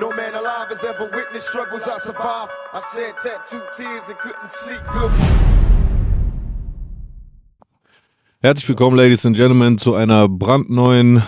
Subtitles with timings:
[0.00, 2.50] No man alive has ever witnessed struggles I survived.
[2.72, 5.10] I shed tattooed tears and couldn't sleep good.
[8.40, 11.22] Herzlich willkommen, Ladies and Gentlemen, zu einer brandneuen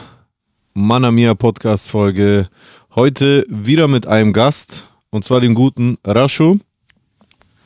[0.73, 2.48] Manamia Podcast Folge.
[2.95, 6.56] Heute wieder mit einem Gast, und zwar dem guten Rashu.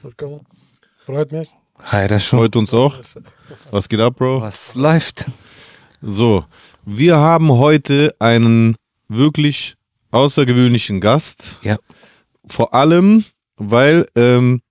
[0.02, 0.40] Willkommen.
[1.06, 1.48] Freut mich.
[1.80, 2.40] Hi, das schon.
[2.40, 2.98] Freut uns auch.
[3.70, 4.42] Was geht ab, Bro?
[4.42, 5.26] Was läuft?
[6.02, 6.44] So,
[6.84, 8.74] wir haben heute einen
[9.06, 9.77] wirklich
[10.10, 11.56] außergewöhnlichen Gast.
[11.62, 11.78] Ja.
[12.46, 13.24] Vor allem,
[13.56, 14.62] weil ähm,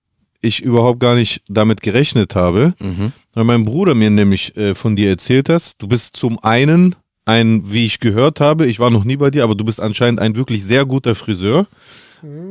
[0.41, 2.73] ich überhaupt gar nicht damit gerechnet habe.
[2.79, 3.11] Mhm.
[3.33, 7.71] Weil mein Bruder mir nämlich äh, von dir erzählt hat, du bist zum einen ein,
[7.71, 10.35] wie ich gehört habe, ich war noch nie bei dir, aber du bist anscheinend ein
[10.35, 11.67] wirklich sehr guter Friseur,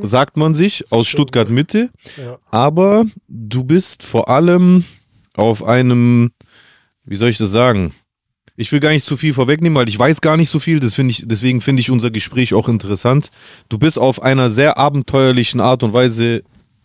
[0.03, 1.91] sagt man sich, aus Stuttgart Mitte.
[2.17, 2.39] Ja.
[2.51, 4.85] Aber du bist vor allem
[5.35, 6.31] auf einem,
[7.05, 7.95] wie soll ich das sagen?
[8.57, 10.81] Ich will gar nicht zu viel vorwegnehmen, weil ich weiß gar nicht so viel.
[10.81, 13.31] Das finde ich, deswegen finde ich unser Gespräch auch interessant.
[13.69, 16.43] Du bist auf einer sehr abenteuerlichen Art und Weise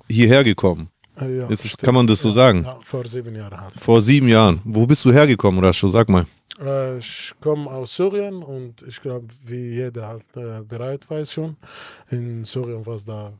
[0.09, 0.89] hierher gekommen.
[1.19, 1.83] Äh, ja, es- stimmt.
[1.83, 2.63] kann man das so ja, sagen?
[2.65, 3.57] Ja, vor sieben Jahren.
[3.79, 4.59] Vor sieben Jahren.
[4.65, 5.87] Wo bist du hergekommen, Rascho?
[5.87, 6.25] Sag mal.
[6.59, 11.55] Äh, ich komme aus Syrien und ich glaube, wie jeder halt äh, bereit weiß schon,
[12.09, 13.33] in Syrien was da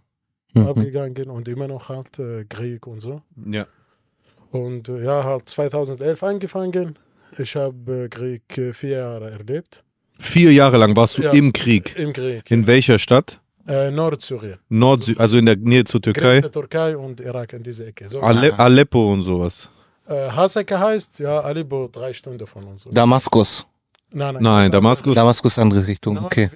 [0.53, 0.67] Mhm.
[0.67, 3.21] abgegangen und immer noch halt äh, Krieg und so.
[3.49, 3.67] Ja.
[4.51, 6.97] Und ja, halt 2011 angefangen.
[7.37, 9.83] Ich habe äh, Krieg äh, vier Jahre erlebt.
[10.19, 11.31] Vier Jahre lang warst du Ja.
[11.31, 11.97] im Krieg.
[11.97, 12.49] Im Krieg.
[12.51, 13.39] In welcher Stadt?
[13.67, 14.59] Äh, Nordsyrien.
[14.69, 16.39] Nord, also in der Nähe zur Türkei.
[16.39, 18.07] Grenze Türkei und Irak in diese Ecke.
[18.09, 19.69] So, Ale Aleppo und sowas.
[20.07, 22.85] äh, Haseke heißt, ja, Aleppo drei Stunden von uns.
[22.91, 23.67] Damaskus.
[24.11, 25.15] Nein, Nein, Damaskus.
[25.15, 26.49] Damaskus andere Richtung, okay.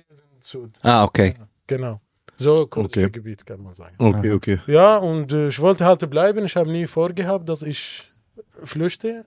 [0.82, 1.34] Ah, okay.
[1.68, 2.02] Genau.
[2.38, 3.10] So kurzes Okay.
[3.10, 3.96] Gebiet kann man sagen.
[3.98, 4.60] Okay, okay.
[4.68, 6.46] Ja, und äh, ich wollte halt bleiben.
[6.46, 8.12] Ich habe nie vorgehabt, dass ich
[8.64, 9.26] flüchte.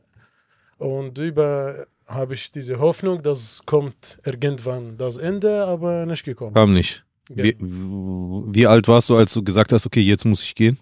[0.79, 6.55] Und über habe ich diese Hoffnung, dass kommt irgendwann das Ende, aber nicht gekommen.
[6.55, 7.05] Kam nicht.
[7.29, 10.79] Wie, wie alt warst du, als du gesagt hast, okay, jetzt muss ich gehen?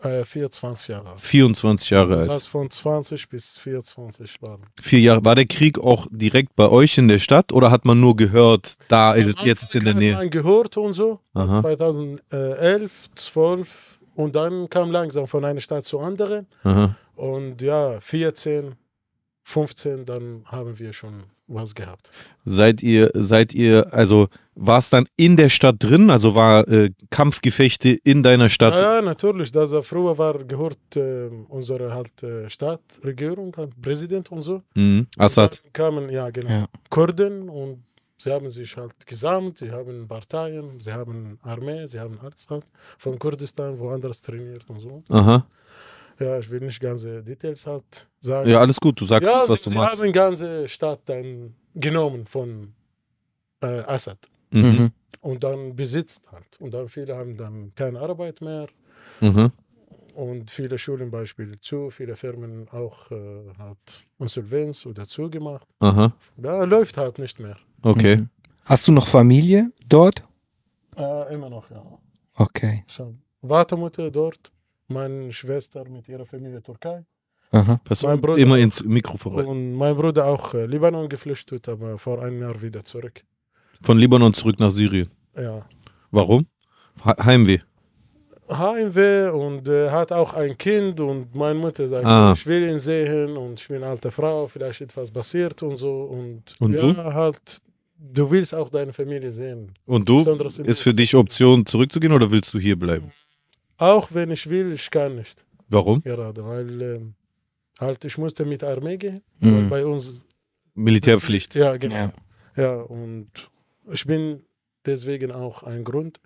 [0.00, 1.20] Äh, 24 Jahre alt.
[1.20, 2.30] 24 Jahre Das alt.
[2.30, 4.62] heißt von 20 bis 24 waren.
[4.80, 5.24] Vier Jahre.
[5.24, 8.76] War der Krieg auch direkt bei euch in der Stadt oder hat man nur gehört,
[8.88, 10.14] da ist es, jetzt ist in der Nähe?
[10.14, 11.20] man gehört und so.
[11.34, 11.60] Aha.
[11.62, 16.46] 2011, 12 und dann kam langsam von einer Stadt zur anderen.
[16.64, 16.96] Aha.
[17.16, 18.74] Und ja, 14,
[19.44, 22.10] 15, dann haben wir schon was gehabt.
[22.44, 26.10] Seid ihr, seid ihr, also war es dann in der Stadt drin?
[26.10, 28.74] Also war äh, Kampfgefechte in deiner Stadt?
[28.74, 29.50] Ja, ja, natürlich.
[29.52, 34.62] Das äh, früher war gehört äh, unsere halt äh, Stadtregierung, halt Präsident und so.
[34.74, 35.06] Mhm.
[35.18, 35.60] Assad.
[35.64, 36.66] Dann kamen ja genau Ja.
[36.90, 37.82] Kurden und
[38.18, 42.64] sie haben sich halt gesammelt, sie haben Parteien, sie haben Armee, sie haben alles halt
[42.98, 45.02] von Kurdistan woanders trainiert und so.
[45.08, 45.46] Aha.
[46.18, 48.48] Ja, ich will nicht ganze Details halt sagen.
[48.50, 49.00] Ja, alles gut.
[49.00, 50.00] Du sagst ja, es, was du sie machst.
[50.00, 52.72] haben ganze Stadt dann genommen von
[53.62, 54.18] äh, Assad.
[54.50, 54.62] Mhm.
[54.62, 54.90] Mhm.
[55.22, 56.60] und dann besitzt halt.
[56.60, 58.66] Und dann viele haben dann keine Arbeit mehr
[59.20, 59.50] Mhm.
[60.14, 65.66] und viele Schulen Beispiel zu, viele Firmen auch äh, halt Insolvenz oder zugemacht.
[65.80, 66.12] Aha.
[66.36, 67.56] Da läuft halt nicht mehr.
[67.82, 68.16] Okay.
[68.16, 68.28] Mhm.
[68.64, 70.22] Hast du noch Familie dort?
[70.96, 71.82] Äh, immer noch, ja.
[72.34, 72.84] Okay.
[72.88, 73.20] Schon.
[73.42, 74.52] Vatermutter dort,
[74.88, 77.04] meine Schwester mit ihrer Familie Türkei
[77.50, 77.80] Aha.
[77.84, 82.22] Pass Mein Bruder- immer ins Mikrofon und mein Bruder auch äh, Libanon geflüchtet, aber vor
[82.22, 83.22] einem Jahr wieder zurück.
[83.82, 85.10] Von Libanon zurück nach Syrien.
[85.36, 85.66] Ja.
[86.10, 86.46] Warum?
[87.04, 87.58] He- Heimweh.
[88.48, 92.32] Heimweh und äh, hat auch ein Kind und meine Mutter sagt, Ah.
[92.36, 96.02] ich will ihn sehen und ich bin eine alte Frau, vielleicht etwas passiert und so
[96.04, 96.96] und, Und ja, du?
[96.96, 97.58] halt,
[97.98, 99.72] du willst auch deine Familie sehen.
[99.86, 100.20] Und du?
[100.64, 101.14] Ist für dich.
[101.14, 103.12] Option zurückzugehen oder willst du hier bleiben?
[103.78, 106.02] Auch wenn ich will, ich kann nicht Warum?
[106.02, 107.14] gerade, weil ähm,
[107.80, 109.68] halt ich musste mit der Armee gehen, Mhm.
[109.68, 110.22] bei uns
[110.74, 111.54] Militärpflicht.
[111.54, 112.12] ja genau, Ja.
[112.56, 112.74] ja.
[112.82, 113.26] und
[113.92, 114.42] ich bin
[114.86, 116.20] deswegen auch ein Grund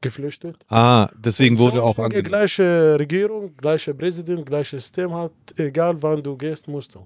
[0.00, 0.56] geflüchtet.
[0.68, 5.12] Ah, deswegen Und wurde so auch sind die ange gleiche Regierung, gleiche Präsident, gleiches System
[5.12, 7.04] halt, egal wann du gehst, musst du.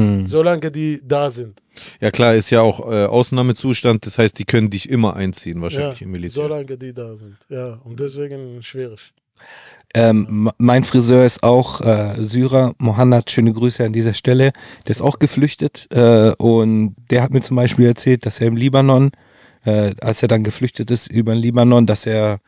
[0.00, 0.26] Mhm.
[0.28, 1.60] Solange die da sind.
[2.00, 6.00] Ja klar, ist ja auch äh, Ausnahmezustand, das heißt, die können dich immer einziehen, wahrscheinlich
[6.00, 6.42] ja, im Militär.
[6.42, 7.38] Solange die da sind.
[7.48, 9.12] Ja, und deswegen schwierig.
[9.94, 14.52] Ähm, mein Friseur ist auch äh, Syrer, Mohanad, schöne Grüße an dieser Stelle.
[14.86, 18.56] Der ist auch geflüchtet äh, und der hat mir zum Beispiel erzählt, dass er im
[18.56, 19.10] Libanon,
[19.64, 22.40] äh, als er dann geflüchtet ist über den Libanon, dass er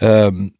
[0.00, 0.52] ähm,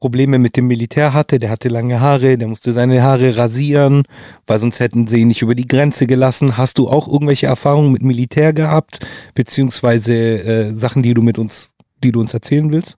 [0.00, 1.38] Probleme mit dem Militär hatte.
[1.38, 4.04] Der hatte lange Haare, der musste seine Haare rasieren,
[4.46, 6.56] weil sonst hätten sie ihn nicht über die Grenze gelassen.
[6.56, 9.00] Hast du auch irgendwelche Erfahrungen mit Militär gehabt,
[9.34, 11.70] beziehungsweise äh, Sachen, die du mit uns,
[12.02, 12.96] die du uns erzählen willst?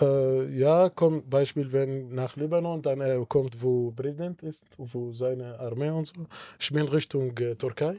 [0.00, 5.58] Äh, ja, kommt Beispiel, wenn nach Libanon, dann er kommt, wo Präsident ist, wo seine
[5.60, 6.14] Armee und so.
[6.58, 7.96] Ich bin Richtung äh, Türkei,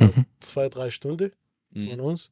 [0.00, 0.26] Mhm.
[0.40, 1.32] zwei, drei Stunden
[1.74, 2.30] von uns.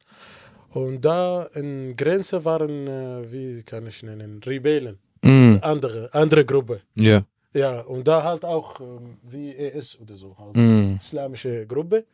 [0.73, 4.99] Und da in Grenze waren, äh, wie kann ich nennen, Rebellen.
[5.23, 5.57] Mm.
[5.61, 6.81] Andere, andere Gruppe.
[6.95, 7.23] Ja.
[7.53, 10.57] Ja, und da halt auch ähm, wie ES oder so, halt.
[10.57, 10.97] Mm.
[10.99, 12.05] islamische Gruppe.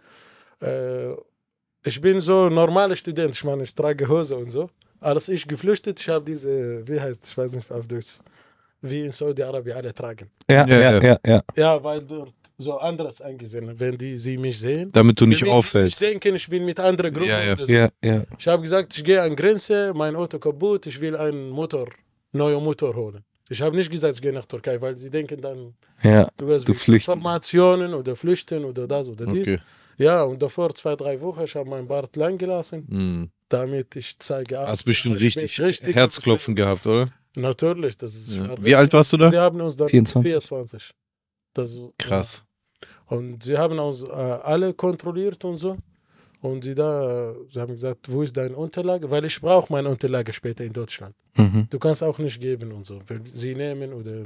[0.62, 1.12] Äh,
[1.84, 4.70] ich bin so normaler Student, ich meine, ich trage Hose und so.
[5.00, 8.19] Als ich geflüchtet, ich habe diese, wie heißt, ich weiß nicht auf Deutsch,
[8.81, 10.31] wie in Saudi-Arabien alle tragen.
[10.50, 11.19] Ja, Ja, ja, ja.
[11.25, 11.84] ja, ja.
[11.84, 14.90] Weil dort so anderes angesehen, wenn die sie mich sehen.
[14.93, 16.00] Damit du nicht Wenn auffällst.
[16.00, 17.28] Ich denke, ich bin mit anderen Gruppen.
[17.28, 17.56] Ja, ja.
[17.56, 17.72] so.
[17.72, 18.25] Ja, ja.
[18.38, 21.88] Ich habe gesagt, ich gehe an Grenze, mein Auto kaputt, ich will einen Motor,
[22.32, 23.22] neuen Motor holen.
[23.49, 26.28] Ich habe nicht gesagt, ich gehe nach Türkei, weil sie denken dann, ja.
[26.37, 26.72] du hast Du.
[26.92, 29.49] Informationen oder flüchten oder das oder dies.
[29.49, 29.58] Okay.
[29.98, 33.31] Ja, und davor zwei, drei Wochen, ich habe meinen Bart lang gelassen, Hm.
[33.48, 34.58] damit ich zeige.
[34.60, 37.06] ah, Hast bestimmt ich bin richtig, Herzklopfen gehabt, oder?
[37.37, 38.32] Natürlich, das ist.
[38.37, 38.54] Ja.
[38.58, 39.28] Wie alt warst du da?
[39.31, 40.22] Sie haben uns dann 24.
[40.31, 40.90] 24.
[41.54, 42.44] Das, Krass.
[42.82, 42.88] Ja.
[43.16, 45.76] Und sie haben uns äh, alle kontrolliert und so.
[46.42, 49.10] Und sie da, äh, sie haben gesagt, wo ist deine Unterlage?
[49.10, 51.14] Weil ich brauche meine Unterlage später in Deutschland.
[51.37, 51.66] Mhm.
[51.70, 53.00] Du kannst auch nicht geben und so.
[53.06, 54.25] Wenn sie nehmen oder.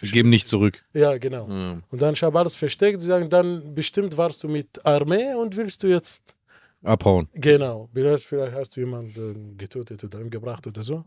[0.00, 0.82] Wir geben nicht zurück.
[0.94, 1.48] Ja, genau.
[1.48, 1.78] Ja.
[1.90, 3.00] Und dann ich habe alles versteckt.
[3.00, 6.34] Sie sagen, dann bestimmt warst du mit Armee und willst du jetzt
[6.82, 7.28] Abhauen.
[7.34, 11.04] Genau, vielleicht, vielleicht hast du jemanden getötet oder umgebracht oder so.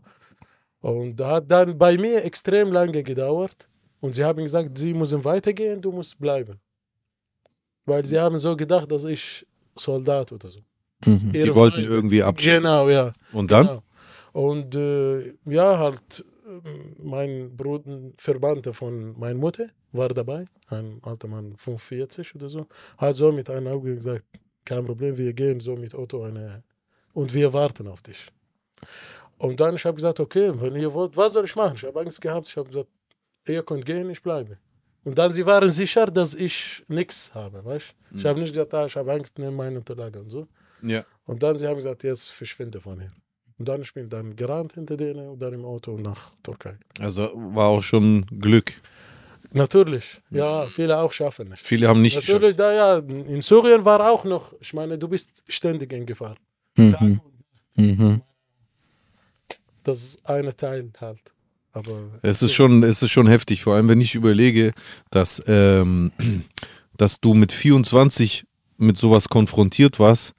[0.80, 3.68] Und da hat dann bei mir extrem lange gedauert.
[4.00, 6.58] Und sie haben gesagt, sie müssen weitergehen, du musst bleiben.
[7.84, 10.60] Weil sie haben so gedacht, dass ich Soldat oder so.
[11.04, 11.32] Mhm.
[11.32, 12.62] Die wollten irgendwie abschieben.
[12.62, 13.12] Genau, ja.
[13.32, 13.66] Und dann?
[13.66, 13.82] Genau.
[14.32, 16.24] Und äh, ja, halt,
[16.98, 22.66] mein Bruder, Verbannter von meiner Mutter war dabei, ein alter Mann, 45 oder so,
[22.98, 24.24] hat so mit einem Auge gesagt,
[24.64, 26.62] kein Problem, wir gehen so mit Auto eine
[27.14, 28.26] und wir warten auf dich.
[29.38, 31.74] Und dann ich habe gesagt, okay, wenn ihr wollt, was soll ich machen?
[31.76, 32.88] Ich habe Angst gehabt, ich habe gesagt,
[33.46, 34.58] ihr könnt gehen, ich bleibe.
[35.04, 37.94] Und dann sie waren sicher, dass ich nichts habe, weißt?
[38.16, 40.48] Ich habe nicht gesagt, ah, ich habe Angst, nimm meine Unterlage und so.
[40.82, 41.04] Ja.
[41.26, 43.08] Und dann sie haben gesagt, jetzt verschwinde von hier.
[43.58, 46.76] Und dann ich bin dann gerannt hinter denen und dann im Auto nach Türkei.
[46.98, 48.72] Also war auch schon Glück.
[49.52, 51.62] Natürlich, ja, viele auch schaffen nicht.
[51.62, 52.58] Viele haben nicht Natürlich, geschafft.
[52.58, 56.36] da ja, in Syrien war auch noch, ich meine, du bist ständig in Gefahr.
[56.76, 57.20] Mhm.
[57.76, 58.22] Mhm.
[59.82, 61.20] Das ist eine Teil halt.
[61.72, 64.72] Aber Es ist schon, es ist schon heftig, vor allem wenn ich überlege,
[65.10, 66.10] dass, ähm,
[66.96, 68.44] dass du mit 24
[68.78, 70.34] mit sowas konfrontiert warst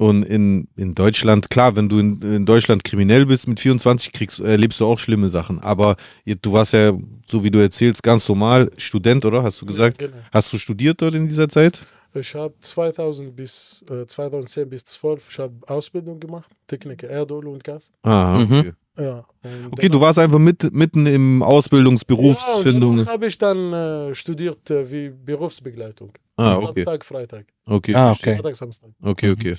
[0.00, 4.40] und in, in Deutschland, klar, wenn du in, in Deutschland kriminell bist, mit 24 kriegst,
[4.40, 5.58] erlebst du auch schlimme Sachen.
[5.58, 6.92] Aber du warst ja,
[7.26, 9.42] so wie du erzählst, ganz normal Student, oder?
[9.42, 9.98] Hast du gesagt?
[9.98, 10.16] Genau.
[10.32, 11.84] Hast du studiert dort in dieser Zeit?
[12.14, 17.62] Ich habe 2000 bis äh, 2010 bis 12 ich habe Ausbildung gemacht, Techniker Erdöl und
[17.62, 17.92] Gas.
[18.02, 18.58] Ah, Mhm.
[18.58, 18.72] okay.
[18.98, 19.24] Ja.
[19.44, 22.98] und Okay, du warst einfach mit, mitten im Ausbildungsberufsfindung.
[22.98, 26.12] Ja, habe ich dann äh, studiert äh, wie Berufsbegleitung.
[26.40, 26.84] Ah, okay.
[26.84, 27.46] Samstag, Freitag.
[27.66, 28.34] Okay, Ah, okay.
[28.36, 28.90] Freitag, Samstag.
[29.02, 29.56] Okay, okay.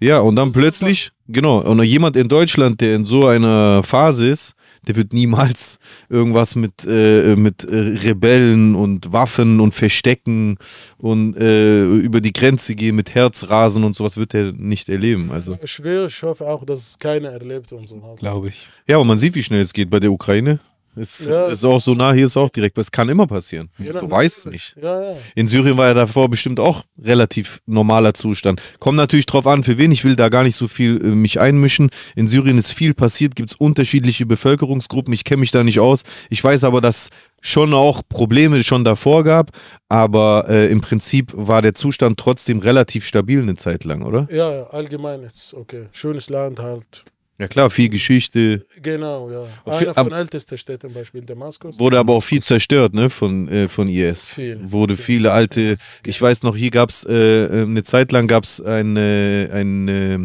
[0.00, 4.54] Ja, und dann plötzlich, genau, und jemand in Deutschland, der in so einer Phase ist,
[4.86, 5.78] der wird niemals
[6.08, 10.56] irgendwas mit, äh, mit äh, Rebellen und Waffen und Verstecken
[10.98, 15.30] und äh, über die Grenze gehen mit Herzrasen und sowas wird er nicht erleben.
[15.30, 18.00] Also, Schwer, ich hoffe auch, dass es keiner erlebt und so.
[18.18, 18.66] Glaube ich.
[18.88, 20.58] ja, aber man sieht, wie schnell es geht bei der Ukraine.
[20.96, 21.46] Es Ja.
[21.46, 23.70] ist auch so nah, hier ist auch direkt, es kann immer passieren.
[23.78, 24.76] Genau, Du weißt es nicht.
[24.82, 25.16] Ja, ja.
[25.34, 28.60] In Syrien war ja davor bestimmt auch relativ normaler Zustand.
[28.80, 29.92] Kommt natürlich drauf an, für wen.
[29.92, 31.90] Ich will da gar nicht so viel äh, mich einmischen.
[32.16, 35.14] In Syrien ist viel passiert, gibt es unterschiedliche Bevölkerungsgruppen.
[35.14, 36.02] Ich kenne mich da nicht aus.
[36.28, 37.08] Ich weiß aber, dass
[37.40, 39.50] schon auch Probleme schon davor gab.
[39.88, 44.28] Aber äh, im Prinzip war der Zustand trotzdem relativ stabil eine Zeit lang, oder?
[44.30, 45.86] Ja, ja, allgemein ist okay.
[45.92, 47.04] Schönes Land halt.
[47.40, 48.66] Ja klar, viel Geschichte.
[48.82, 49.44] Genau, ja.
[49.64, 51.78] Einer von ältesten Städten, zum Beispiel Damaskus.
[51.78, 54.34] Wurde aber auch viel zerstört, ne, von, äh, von IS.
[54.34, 54.60] Viel.
[54.62, 57.14] Wurde viele alte, ich weiß noch, hier gab es, äh,
[57.46, 60.18] äh, eine Zeit lang gab es einen ein, äh,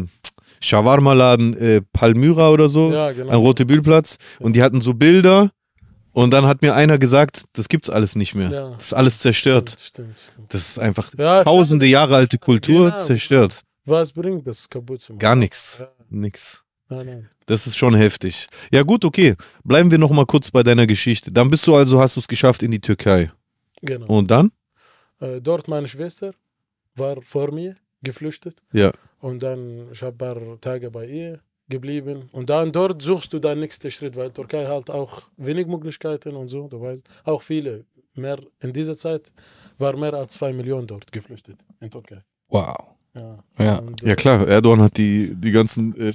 [0.60, 3.38] Shawarma-Laden, äh, Palmyra oder so, Ja, am genau.
[3.40, 4.18] Rotebühlplatz.
[4.38, 5.50] Und die hatten so Bilder.
[6.12, 8.50] Und dann hat mir einer gesagt, das gibt's alles nicht mehr.
[8.50, 8.70] Ja.
[8.76, 9.76] Das ist alles zerstört.
[9.80, 10.52] Stimmt, stimmt.
[10.52, 13.02] Das ist einfach Ja, tausende Jahre alte Kultur Genau.
[13.02, 13.60] zerstört.
[13.86, 15.20] Was bringt das kaputt zu machen?
[15.20, 15.76] Gar nichts.
[15.80, 16.62] Ja, Nix.
[16.88, 17.28] Nein, nein.
[17.46, 18.46] Das ist schon heftig.
[18.70, 19.36] Ja gut, okay.
[19.64, 21.32] Bleiben wir noch mal kurz bei deiner Geschichte.
[21.32, 23.30] Dann bist du also, hast du es geschafft in die Türkei.
[23.82, 24.06] Genau.
[24.06, 24.52] Und dann?
[25.20, 26.32] Äh, dort meine Schwester
[26.94, 28.62] war vor mir geflüchtet.
[28.72, 28.92] Ja.
[29.20, 32.28] Und dann, ich habe ein paar Tage bei ihr geblieben.
[32.32, 36.48] Und dann dort suchst du deinen nächsten Schritt, weil Türkei hat auch wenig Möglichkeiten und
[36.48, 37.08] so, du weißt.
[37.24, 37.84] Auch viele.
[38.14, 39.32] Mehr, in dieser Zeit
[39.78, 42.22] war mehr als zwei Millionen dort geflüchtet in Türkei.
[42.48, 42.95] Wow.
[43.16, 43.82] Ja, Ja.
[44.02, 46.12] Ja äh, klar, Erdogan hat die, die ganzen äh,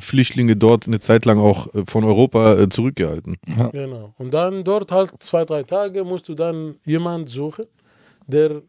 [0.00, 3.38] Flüchtlinge dort eine Zeit lang auch äh, von Europa äh, zurückgehalten.
[3.72, 4.14] Genau.
[4.18, 7.64] Und dann dort halt zwei, drei Tage musst du dann jemand suchen,
[8.26, 8.62] der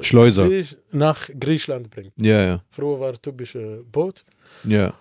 [0.00, 0.48] Schleuser.
[0.48, 2.12] dich nach Griechenland bringt.
[2.16, 2.62] Ja, ja.
[2.70, 4.24] Früher war typische Boot.
[4.64, 4.92] Ja.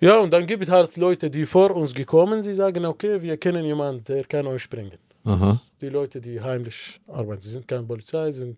[0.00, 3.36] Ja, und dann gibt es halt Leute, die vor uns gekommen, sie sagen, okay, wir
[3.36, 4.98] kennen jemanden, der kann euch bringen.
[5.24, 5.60] Aha.
[5.80, 8.56] Die Leute, die heimlich arbeiten, sie sind keine Polizei, sie sind,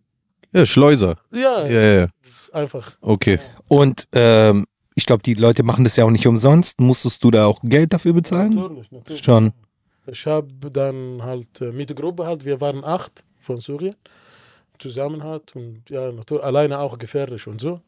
[0.54, 1.16] Ja, Schleuser.
[1.32, 3.38] ja, Ja, ja, das ist einfach, Okay.
[3.68, 6.80] Und ähm, ich glaube, die Leute machen das ja auch nicht umsonst.
[6.80, 8.50] Musstest du da auch Geld dafür bezahlen?
[8.54, 9.24] natürlich, natürlich.
[9.24, 9.52] Schon.
[10.06, 13.96] Ich habe dann halt äh, mit der Gruppe halt, wir waren acht von Syrien,
[14.78, 17.80] zusammen halt und ja, natürlich alleine auch gefährlich und so.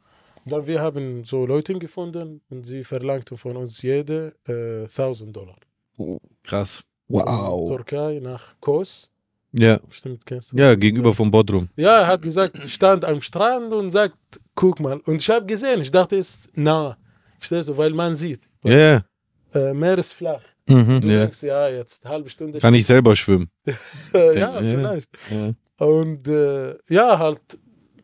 [0.44, 5.36] Und dann wir haben so Leute gefunden und sie verlangten von uns jede äh, 1000
[5.36, 5.56] Dollar.
[6.42, 6.82] Krass.
[7.08, 7.68] Von Wow.
[7.68, 9.10] Türkei nach Kos.
[9.58, 9.78] Ja.
[9.78, 10.56] Bestimmt kennst du.
[10.56, 11.68] Ja, gegenüber vom Bodrum.
[11.76, 14.16] Ja, er hat gesagt, ich stand am Strand und sagt,
[14.54, 15.00] guck mal.
[15.06, 16.96] Und ich habe gesehen, ich dachte, es ist nah.
[17.38, 18.42] Verstehst du, weil man sieht.
[18.64, 19.04] Ja.
[19.54, 20.42] Äh, Meer ist flach.
[20.68, 21.00] Mhm.
[21.00, 21.20] Du Ja.
[21.20, 22.58] denkst, ja, jetzt eine halbe Stunde.
[22.58, 23.48] Kann ich selber schwimmen.
[24.14, 24.60] Ja, Ja.
[24.60, 25.10] vielleicht.
[25.30, 25.52] Ja.
[25.86, 27.40] Und äh, ja, halt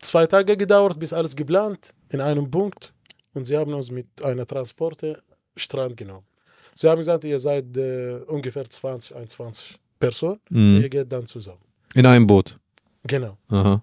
[0.01, 2.93] zwei Tage gedauert, bis alles geplant in einem Punkt.
[3.35, 5.23] Und sie haben uns mit einer Transporte
[5.57, 6.27] Strand genommen.
[6.75, 10.41] Sie haben gesagt, ihr seid äh, ungefähr 20, 21 Personen.
[10.51, 10.81] Mhm.
[10.83, 11.65] Ihr geht dann zusammen.
[11.95, 12.59] In einem Boot.
[13.05, 13.37] Genau.
[13.49, 13.83] Aha.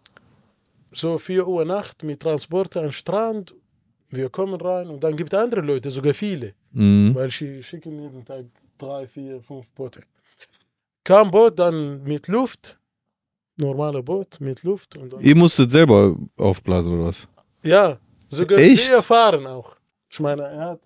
[0.92, 3.54] So 4 Uhr Nacht mit Transporte am Strand.
[4.10, 6.54] Wir kommen rein und dann gibt es andere Leute, sogar viele.
[6.72, 7.14] Mhm.
[7.16, 8.46] Weil sie schicken jeden Tag
[8.78, 10.02] drei, vier, fünf Boote.
[11.04, 12.78] Kam Boot dann mit Luft.
[13.56, 14.98] Normale Boot mit Luft.
[14.98, 17.28] Und dann Ihr musstet selber aufblasen oder was?
[17.64, 18.00] Ja,
[18.30, 18.90] sogar Echt?
[18.90, 19.76] wir fahren auch.
[20.10, 20.82] Ich meine, hat,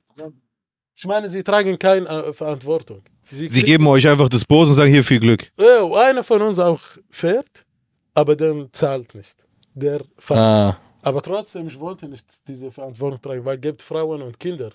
[0.96, 3.02] ich meine, sie tragen keine äh, Verantwortung.
[3.30, 5.52] Sie kriegen- geben euch einfach das Boot und sagen hier viel Glück.
[5.58, 7.66] Ja, einer von uns auch fährt,
[8.14, 9.38] aber der zahlt nicht.
[9.74, 10.40] Der fährt.
[10.40, 14.72] Ah, Aber trotzdem, ich wollte nicht diese Verantwortung tragen, weil es gibt Frauen und Kinder.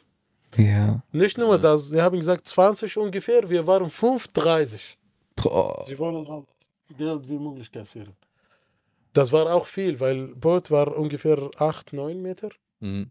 [0.57, 1.03] ja.
[1.13, 4.99] Nicht nur das, sie haben gesagt 20 ungefähr, wir waren 35.
[5.37, 5.85] Boah.
[5.87, 6.47] Sie wollen halt
[6.97, 8.15] Geld wie möglich kassieren.
[9.13, 12.51] Das war auch viel, weil Boot war ungefähr 8, 9 Meter.
[12.81, 13.11] Mhm.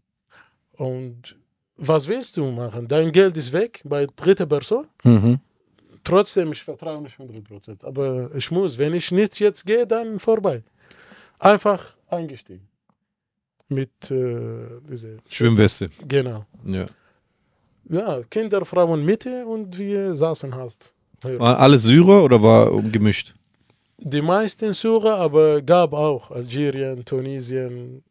[0.76, 1.36] Und
[1.78, 2.86] was willst du machen?
[2.88, 4.86] Dein Geld ist weg bei dritter Person.
[5.04, 5.38] Mhm.
[6.04, 7.84] Trotzdem, ich vertraue nicht 100%.
[7.84, 10.62] Aber ich muss, wenn ich nicht jetzt gehe, dann vorbei.
[11.38, 12.66] Einfach eingestiegen.
[13.68, 15.90] Mit äh, diese Schwimmweste.
[16.06, 16.46] Genau.
[16.64, 16.86] Ja.
[17.90, 20.92] Ja, Kinder, Frauen Mitte und wir saßen halt.
[21.22, 23.34] Waren alles Syrer oder war gemischt?
[23.98, 28.02] Die meisten Syrer, aber gab auch Algerien, Tunesien.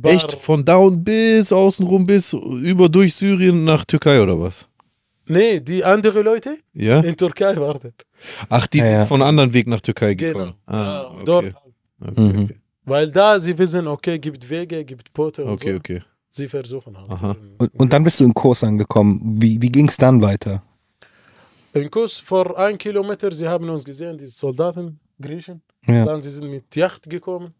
[0.00, 0.32] Bar- Echt?
[0.32, 4.68] Von down bis außenrum bis über durch Syrien nach Türkei oder was?
[5.26, 7.00] Nee, die andere Leute Ja?
[7.00, 7.92] in Türkei waren.
[8.50, 8.98] Ach, die Ja, ja.
[8.98, 10.32] sind von anderen Weg nach Türkei Genau.
[10.38, 10.54] gekommen.
[10.66, 11.24] Ah, Ja, okay.
[11.24, 11.44] Dort.
[12.00, 12.42] Okay, Mhm.
[12.44, 12.56] okay.
[12.84, 15.76] Weil da sie wissen, okay, gibt Wege, gibt Boote und okay, so.
[15.76, 16.02] okay.
[16.30, 17.38] Sie versuchen halt.
[17.58, 19.20] Und, und dann bist du in Kurs angekommen.
[19.40, 20.62] Wie, wie ging es dann weiter?
[21.72, 25.62] In Kurs vor ein Kilometer, sie haben uns gesehen, die Soldaten, Griechen.
[25.88, 26.04] Ja.
[26.04, 27.54] Dann sie sind mit Yacht gekommen.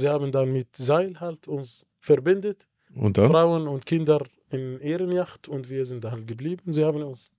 [0.00, 2.66] Sie haben dann mit Seil halt uns verbindet.
[2.96, 3.30] Und dann?
[3.30, 6.72] Frauen und Kinder in ihren Yacht und wir sind halt geblieben.
[6.72, 7.30] Sie haben uns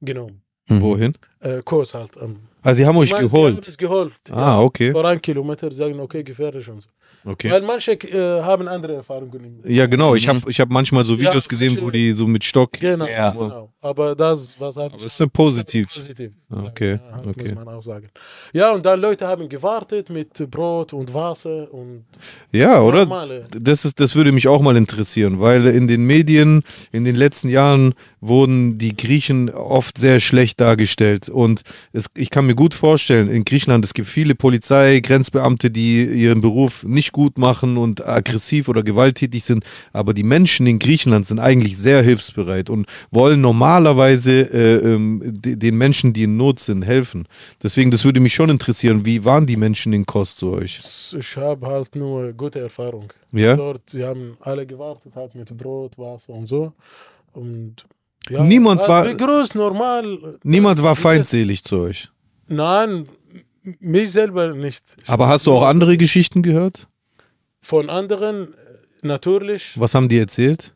[0.00, 0.42] genommen.
[0.68, 0.80] Mhm.
[0.82, 1.12] Wohin?
[1.40, 2.16] Äh, Kurs halt.
[2.18, 3.68] am- Ah, sie haben euch Ich meine, Sie haben geholt.
[3.68, 4.12] es geholt.
[4.30, 4.92] Ah, okay.
[4.92, 6.88] Vor ein Kilometer sagen, okay, gefährlich und so.
[7.24, 7.50] Okay.
[7.50, 9.60] Weil manche äh, haben andere Erfahrungen.
[9.66, 10.14] Ja, genau.
[10.14, 10.30] Ich Mhm.
[10.42, 12.72] habe ich hab manchmal so Ja, Videos gesehen, wo die so mit Stock.
[12.72, 13.30] Genau, Ja.
[13.30, 13.72] genau.
[13.82, 15.92] Aber das, was halt Aber es ist ein positiv.
[15.92, 16.32] positiv.
[16.50, 17.54] Okay, sagen, ja, okay.
[17.54, 18.08] Muss man auch sagen.
[18.52, 22.04] Ja, und dann Leute haben gewartet mit Brot und Wasser und
[22.52, 23.00] Ja, oder?
[23.00, 23.42] normale.
[23.58, 26.62] Das, ist, das würde mich auch mal interessieren, weil in den Medien
[26.92, 31.28] in den letzten Jahren wurden die Griechen oft sehr schlecht dargestellt.
[31.28, 31.62] Und
[31.92, 36.40] es, ich kann mir gut vorstellen, in Griechenland, es gibt viele Polizei, Grenzbeamte, die ihren
[36.40, 39.64] Beruf nicht gut machen und aggressiv oder gewalttätig sind.
[39.92, 45.56] Aber die Menschen in Griechenland sind eigentlich sehr hilfsbereit und wollen normalerweise äh, ähm, de-
[45.56, 47.26] den Menschen, die in Not sind, helfen.
[47.62, 50.80] Deswegen, das würde mich schon interessieren, wie waren die Menschen in Kost zu euch?
[51.18, 53.12] Ich habe halt nur gute Erfahrung.
[53.32, 53.56] Ja?
[53.56, 56.72] Dort, sie haben alle gewartet, halt mit Brot, Wasser und so.
[57.32, 57.86] Und
[58.28, 60.38] ja, Niemand halt war- begrüßt, normal.
[60.42, 62.08] Niemand war Wie- feindselig zu euch.
[62.48, 63.08] Nein,
[63.78, 64.84] mich selber nicht.
[65.06, 66.86] Aber hast du auch andere Geschichten gehört?
[67.62, 68.56] Von anderen, äh,
[69.02, 69.78] natürlich.
[69.78, 70.74] Was haben die erzählt?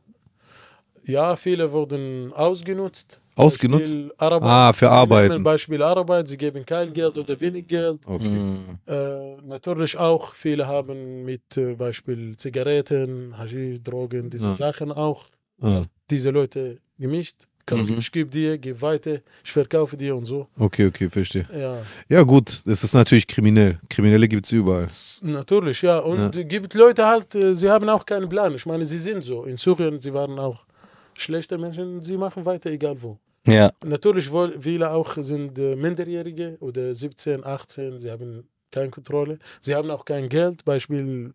[1.04, 3.20] Ja, viele wurden ausgenutzt.
[3.36, 3.98] Ausgenutzt?
[4.16, 4.48] Arbeit.
[4.48, 4.86] Ah, für
[5.28, 7.98] nehmen Beispiel Arbeit, sie geben kein Geld oder wenig Geld.
[8.06, 8.28] Okay.
[8.28, 8.78] Mhm.
[8.86, 14.52] Äh, natürlich auch, viele haben mit äh, Beispiel Zigaretten, Haschisch, Drogen, diese Ja.
[14.54, 15.24] Sachen auch
[15.60, 17.46] Ah, diese Leute gemischt.
[17.70, 17.96] Mhm.
[17.98, 20.48] Ich gebe dir, gib weiter, ich verkaufe dir und so.
[20.58, 21.46] okay, okay, verstehe.
[21.58, 23.80] Ja, Ja, gut, das ist natürlich kriminell.
[23.88, 24.88] Kriminelle gibt es überall.
[25.22, 25.98] natürlich, ja.
[26.00, 28.54] Und es gibt Leute halt, äh, sie haben auch keinen Plan.
[28.54, 29.44] Ich meine, sie sind so.
[29.44, 30.66] In Syrien, sie waren auch
[31.14, 33.18] schlechte Menschen, sie machen weiter, egal wo.
[33.46, 33.70] Ja.
[33.84, 39.38] Natürlich, viele auch sind äh, Minderjährige oder 17, 18, sie haben keine Kontrolle.
[39.60, 40.64] Sie haben auch kein Geld.
[40.64, 41.32] Beispiel,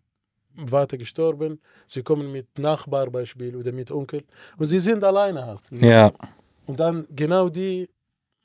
[0.67, 4.23] Vater gestorben, sie kommen mit Nachbar Beispiel oder mit Onkel
[4.57, 5.61] und sie sind alleine halt.
[5.71, 6.11] Ja,
[6.65, 7.89] Und dann genau die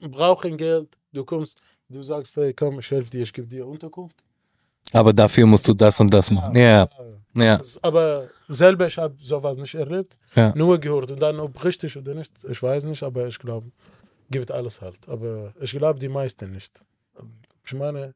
[0.00, 4.16] brauchen Geld, du kommst, du sagst, hey, komm, ich helfe dir, ich gebe dir Unterkunft.
[4.92, 6.54] aber dafür musst du das und das machen.
[6.56, 6.88] Ja,
[7.34, 10.52] ja, Das- Aber selber, ich habe sowas nicht erlebt, Ja.
[10.54, 11.10] nur gehört.
[11.10, 13.70] Und dann, ob richtig oder nicht, ich weiß nicht, aber ich glaube,
[14.30, 15.08] gibt alles halt.
[15.08, 16.80] Aber ich glaube, die meisten nicht.
[17.66, 18.14] Ich meine,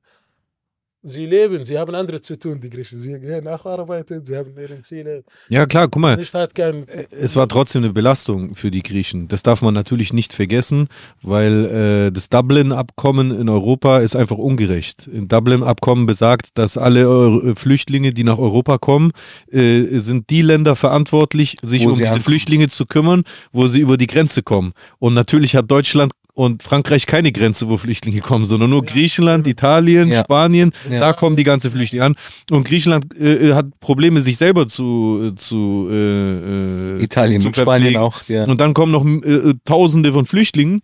[1.03, 2.99] sie leben, sie haben andere zu tun, die Griechen.
[2.99, 5.25] Sie gehen nacharbeiten, sie haben ihre Ziele.
[5.49, 6.17] Ja, klar, guck mal.
[6.55, 6.87] Kein.
[7.11, 9.29] Es war trotzdem eine Belastung für die Griechen.
[9.29, 10.89] Das darf man natürlich nicht vergessen,
[11.23, 15.09] weil äh, das Dublin-Abkommen in Europa ist einfach ungerecht.
[15.13, 19.13] Ein Dublin-Abkommen besagt, dass alle Euro Flüchtlinge, die nach Europa kommen,
[19.51, 22.25] äh, sind die Länder verantwortlich, sich Wo um diese ankommen.
[22.25, 24.73] Flüchtlinge zu kümmern, wo sie über die Grenze kommen.
[24.99, 30.09] Und natürlich hat Deutschland und Frankreich keine Grenze, wo Flüchtlinge kommen, sondern nur Griechenland, Italien,
[30.09, 30.23] Ja.
[30.23, 30.71] Spanien.
[30.89, 31.01] Ja.
[31.01, 32.15] Da kommen die ganzen Flüchtlinge an.
[32.53, 37.95] Und Griechenland äh, hat Probleme, sich selber zu, zu äh, äh, Italien zu mit Spanien
[37.95, 38.01] verpflegen.
[38.01, 38.23] auch.
[38.29, 38.45] Ja.
[38.45, 40.83] Und dann kommen noch äh, Tausende von Flüchtlingen.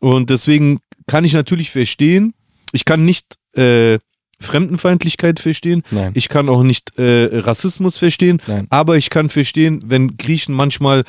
[0.00, 2.34] Und deswegen kann ich natürlich verstehen,
[2.72, 3.96] ich kann nicht äh,
[4.38, 6.12] Fremdenfeindlichkeit verstehen, Nein.
[6.14, 8.66] ich kann auch nicht äh, Rassismus verstehen, Nein.
[8.68, 11.04] aber ich kann verstehen, wenn Griechen manchmal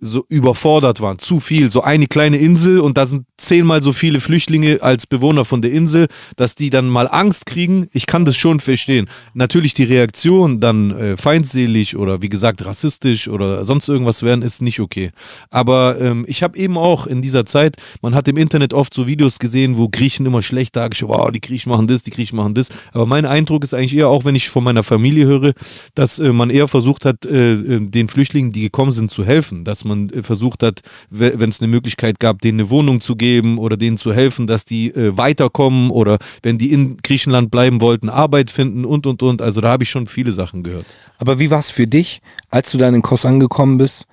[0.00, 4.20] so überfordert waren, zu viel, so eine kleine Insel und da sind zehnmal so viele
[4.20, 7.88] Flüchtlinge als Bewohner von der Insel, dass die dann mal Angst kriegen.
[7.92, 9.08] Ich kann das schon verstehen.
[9.34, 14.62] Natürlich die Reaktion dann äh, feindselig oder wie gesagt rassistisch oder sonst irgendwas werden, ist
[14.62, 15.10] nicht okay.
[15.50, 19.06] Aber ähm, ich habe eben auch in dieser Zeit, man hat im Internet oft so
[19.06, 22.54] Videos gesehen, wo Griechen immer schlecht dargestellt, wow, die Griechen machen das, die Griechen machen
[22.54, 22.68] das.
[22.92, 25.52] Aber mein Eindruck ist eigentlich eher, auch wenn ich von meiner Familie höre,
[25.94, 29.64] dass äh, man eher versucht hat, äh, äh, den Flüchtlingen, die gekommen sind, zu helfen.
[29.64, 33.16] Dass man äh, versucht hat, we- wenn es eine Möglichkeit gab, denen eine Wohnung zu
[33.16, 37.80] geben oder denen zu helfen, dass die äh, weiterkommen oder wenn die in Griechenland bleiben
[37.80, 39.42] wollten, Arbeit finden und und und.
[39.42, 40.86] Also da habe ich schon viele Sachen gehört.
[41.18, 44.06] Aber wie war es für dich, als du dann in Kos angekommen bist?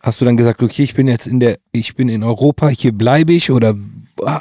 [0.00, 2.92] Hast du dann gesagt, okay, ich bin jetzt in der, ich bin in Europa, hier
[2.92, 3.74] bleibe ich oder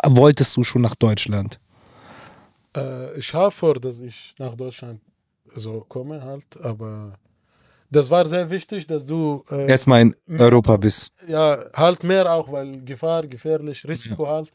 [0.06, 1.60] wolltest du schon nach Deutschland?
[2.76, 5.02] Äh, ich habe vor, dass ich nach Deutschland
[5.56, 7.14] so komme halt, aber
[7.90, 11.12] das war sehr wichtig, dass du äh, Erstmal in Europa bist.
[11.28, 14.52] ja halt mehr auch, weil Gefahr, gefährlich, Risiko halt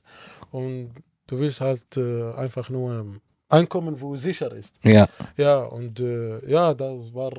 [0.51, 0.93] und
[1.27, 4.77] du willst halt äh, einfach nur ähm, ankommen, wo es sicher ist.
[4.83, 7.33] Ja, Ja und äh, ja, das war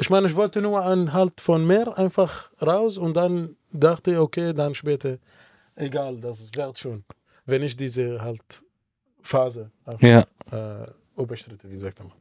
[0.00, 4.52] ich meine, ich wollte nur an halt von Meer einfach raus und dann dachte, okay,
[4.52, 5.18] dann später
[5.76, 7.04] egal, das wird schon,
[7.46, 8.64] wenn ich diese halt
[9.22, 10.24] Phase ja.
[10.50, 12.12] äh, überschritten, wie sagt man.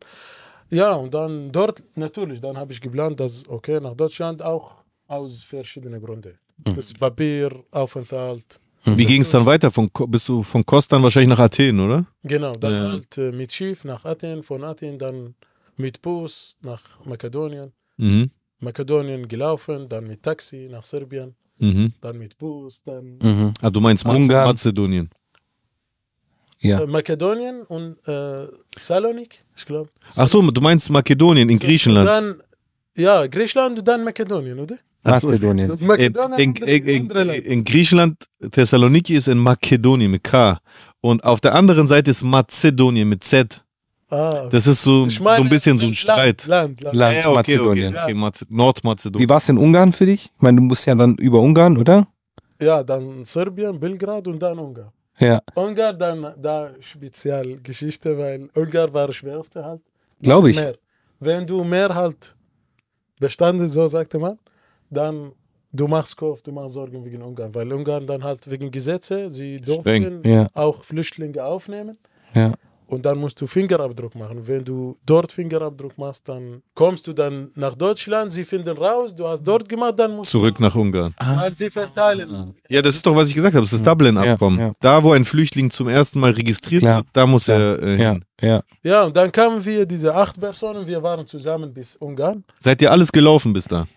[0.73, 4.65] Ja, und dann dort natürlich, dann habe ich geplant, dass, okay, nach Deutschland auch
[5.07, 6.33] aus verschiedenen Gründen.
[6.75, 9.69] Das Papier, Aufenthalt, Wie ging es dann weiter?
[9.71, 12.05] Von, bist du von Kos dann wahrscheinlich nach Athen, oder?
[12.23, 12.91] genau, dann Ja.
[12.91, 15.35] halt äh, mit Schiff nach Athen, von Athen dann
[15.77, 18.31] mit Bus nach Makedonien, Mhm.
[18.59, 21.93] Makedonien gelaufen, dann mit Taxi nach Serbien, Mhm.
[22.01, 23.53] dann mit Bus, dann Mhm.
[23.61, 24.47] Ah, du meinst Ungarn.
[24.47, 25.09] Mazedonien.
[26.63, 26.81] Ja.
[26.81, 28.47] äh, Makedonien und äh,
[28.77, 29.89] Salonik, ich glaube.
[30.15, 32.07] Ach so, du meinst Makedonien in Griechenland.
[32.07, 32.35] Dann,
[32.97, 34.75] ja, Griechenland und dann Makedonien, oder?
[35.19, 35.27] So.
[35.27, 35.71] Mazedonien.
[35.71, 37.65] In, Makedonien in, in, in, Land.
[37.65, 40.59] Griechenland, Thessaloniki ist in Makedonien mit K.
[41.01, 43.61] Und auf der anderen Seite ist Mazedonien mit Z.
[44.09, 46.45] Ah, Das ist so, Ich meine, so ein bisschen so ein Land, Streit.
[46.45, 46.95] Land, Land.
[46.95, 47.93] Land Ja, okay, Mazedonien.
[47.93, 48.13] Okay, okay.
[48.13, 49.25] Maze- Nordmazedonien.
[49.25, 50.29] Wie war es in Ungarn für dich?
[50.33, 52.07] Ich meine, du musst ja dann über Ungarn, oder?
[52.61, 54.91] Ja, dann Serbien, Belgrad und dann Ungarn.
[55.19, 59.81] Ja, Ungarn, dann da Spezialgeschichte, weil Ungarn war das schwerste halt.
[60.21, 60.55] glaube ich.
[60.57, 60.75] Mehr.
[61.19, 62.35] Wenn du mehr halt
[63.19, 64.37] bestanden, so sagte man,
[64.89, 65.31] dann
[65.71, 69.59] du machst Kopf, du machst Sorgen wegen Ungarn, weil Ungarn dann halt wegen Gesetze, sie
[69.61, 70.47] durften Ja.
[70.53, 71.97] auch Flüchtlinge aufnehmen
[72.33, 72.53] Ja.
[72.93, 74.39] Und dann musst du Fingerabdruck machen.
[74.47, 79.27] Wenn du dort Fingerabdruck machst, dann kommst du dann nach Deutschland, sie finden raus, du
[79.27, 81.13] hast dort gemacht, dann musst Zurück nach Ungarn.
[81.19, 82.53] du mal sie verteilen.
[82.69, 83.63] Ja, das ist doch, was ich gesagt habe.
[83.65, 84.59] Das ist das Dublin-Abkommen.
[84.59, 84.73] Ja, ja.
[84.79, 86.97] Da, wo ein Flüchtling zum ersten Mal registriert Klar.
[86.97, 87.55] wird, da muss Ja.
[87.55, 88.25] er äh, Ja, hin.
[88.41, 88.63] ja.
[88.83, 92.43] Ja, und dann kamen wir, diese acht Personen, wir waren zusammen bis Ungarn.
[92.59, 93.87] Seid ihr alles gelaufen bis da?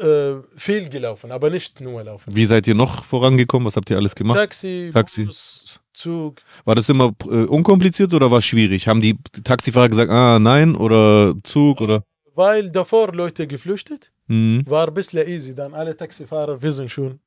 [0.00, 2.34] Äh, viel gelaufen, aber nicht nur laufen.
[2.34, 3.66] Wie seid ihr noch vorangekommen?
[3.66, 4.38] Was habt ihr alles gemacht?
[4.38, 5.24] Taxi, Taxi.
[5.26, 6.40] Bus, Zug.
[6.64, 8.88] War das immer äh, unkompliziert oder war es schwierig?
[8.88, 12.04] Haben die Taxifahrer gesagt, ah, nein, oder Zug oder?
[12.34, 14.64] Weil davor Leute geflüchtet, Mhm.
[14.66, 15.54] war ein bisschen easy.
[15.54, 17.18] Dann alle Taxifahrer wissen schon,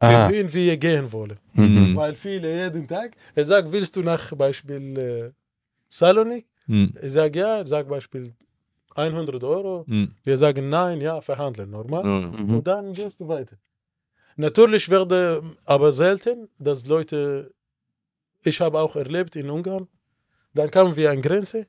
[0.00, 1.38] Ah, wohin wir gehen wollen.
[1.54, 1.94] Mhm.
[1.96, 5.30] Weil viele jeden Tag, er sagt, willst du nach Beispiel äh,
[5.88, 6.46] Salonik?
[6.66, 6.92] Mhm.
[7.02, 8.24] Ich sage ja, er sagt Beispiel
[8.96, 9.84] 100 Euro.
[9.86, 10.10] Mhm.
[10.24, 12.04] Wir sagen nein, ja, verhandeln, normal.
[12.04, 12.56] Mhm.
[12.56, 13.56] Und dann gehst du weiter.
[14.36, 17.52] Natürlich werde aber selten, dass Leute,
[18.44, 19.88] ich habe auch erlebt in Ungarn,
[20.54, 21.66] dann kamen wir an Grenze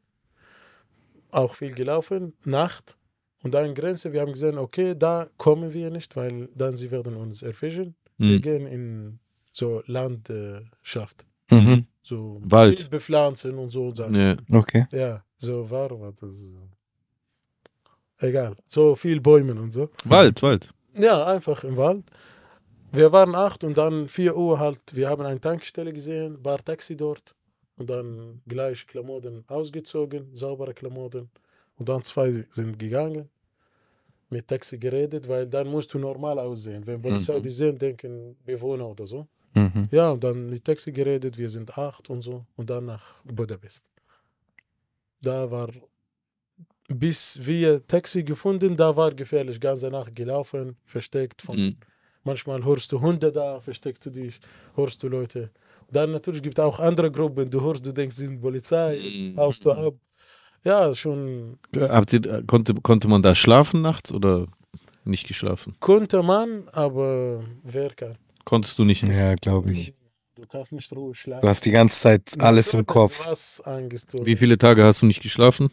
[1.31, 2.97] auch viel gelaufen, Nacht.
[3.41, 7.15] Und dann Grenze, wir haben gesehen, okay, da kommen wir nicht, weil dann sie werden
[7.15, 7.95] uns erfischen.
[8.17, 8.41] Wir Mhm.
[8.41, 9.19] gehen in
[9.51, 11.87] so Landschaft, Mhm.
[12.03, 12.79] so Wald.
[12.79, 14.15] viel bepflanzen und so Sachen.
[14.15, 14.35] Ja.
[14.51, 14.85] Okay.
[14.91, 16.31] Ja, so war das.
[16.35, 16.57] so.
[18.19, 19.89] Egal, so viel Bäume und so.
[20.05, 20.69] Wald, Wald.
[20.95, 22.03] Ja, einfach im Wald.
[22.95, 26.95] Wir waren acht und dann 4 Uhr halt, wir haben eine Tankstelle gesehen, war Taxi
[26.95, 27.33] dort
[27.77, 31.27] und dann gleich Klamotten ausgezogen, saubere Klamotten
[31.79, 33.29] und dann zwei sind gegangen,
[34.29, 36.85] mit Taxi geredet, weil dann musst du normal aussehen.
[36.85, 37.41] Wenn Polizei Mhm.
[37.41, 39.27] die sehen, denken Bewohner oder so.
[39.55, 39.85] Mhm.
[39.89, 43.83] Ja, und dann mit Taxi geredet, wir sind acht und so und dann nach Budapest.
[45.19, 45.69] Da war,
[46.89, 51.75] bis wir Taxi gefunden, da war gefährlich, ganze Nacht gelaufen, versteckt von Mhm.
[52.25, 54.39] Manchmal hörst du Hunde da, versteckst du dich,
[54.75, 55.49] hörst du Leute.
[55.91, 59.37] Dann natürlich gibt es auch andere Gruppen, du hörst, du denkst, sie sind Polizei, Mhm.
[59.37, 59.93] haust du ab.
[60.63, 64.47] Ja, schon Habt ihr, konnte, konnte man da schlafen nachts oder
[65.03, 65.75] nicht geschlafen?
[65.81, 68.17] konnte man, aber wer kann?
[68.45, 69.03] Konntest du nicht?
[69.03, 69.93] Ja, glaube ich.
[70.35, 71.41] Du kannst nicht ruhig schlafen.
[71.41, 73.27] Du hast die ganze Zeit alles im Kopf.
[73.65, 74.13] Angst.
[74.25, 75.69] Wie viele Tage hast du nicht geschlafen?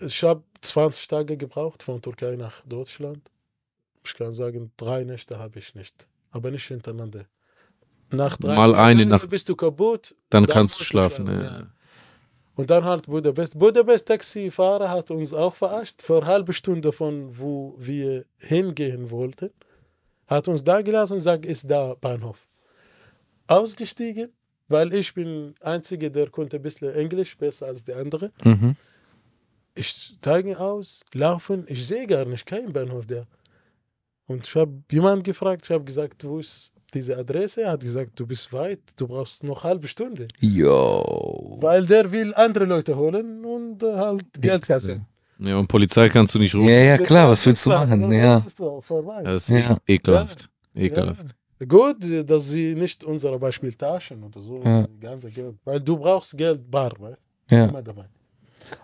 [0.00, 3.30] Ich habe 20 Tage gebraucht von Türkei nach Deutschland.
[4.04, 6.06] Ich kann sagen, drei Nächte habe ich nicht.
[6.30, 7.26] Aber nicht hintereinander.
[8.10, 9.28] Nach drei Mal eine Nacht.
[9.30, 10.14] bist du kaputt.
[10.30, 11.26] Dann, Dann kannst du schlafen.
[11.26, 11.58] schlafen, ja.
[11.60, 11.66] ja.
[12.56, 13.58] Und dann halt Budapest.
[13.58, 16.02] Budapest Taxifahrer hat uns auch verarscht.
[16.02, 19.50] Für eine halbe Stunde von wo wir hingehen wollten.
[20.26, 22.46] Hat uns da gelassen, sagt, ist da Bahnhof.
[23.46, 24.32] Ausgestiegen,
[24.68, 28.32] weil ich bin Einzige, der konnte ein bisschen Englisch, besser als die anderen.
[28.42, 28.76] Mhm.
[29.74, 33.26] Ich steige aus, laufen, ich sehe gar nicht, kein Bahnhof da.
[34.26, 37.62] Und ich habe jemanden gefragt, ich habe gesagt, wo ist diese Adresse?
[37.62, 40.28] Er hat gesagt, du bist weit, du brauchst noch eine halbe Stunde.
[40.40, 41.58] Yo.
[41.60, 45.06] Weil der will andere Leute holen und äh, halt Geld kassieren.
[45.38, 46.68] ja, und Polizei kannst du nicht rufen.
[46.68, 48.00] Ja, ja, klar, was willst du machen?
[48.02, 48.36] das Ja.
[48.46, 49.22] ist doch vorbei.
[49.24, 49.76] Das ist Ja.
[49.86, 50.48] e- ekelhaft.
[50.74, 51.26] Ekelhaft.
[51.60, 51.66] Ja.
[51.66, 51.96] Gut,
[52.30, 54.86] dass sie nicht unsere Beispiel Taschen oder so, Ja.
[55.00, 55.56] ganze Geld.
[55.64, 57.16] Weil du brauchst Geld bar, weil
[57.50, 57.66] Ja.
[57.66, 58.06] immer dabei.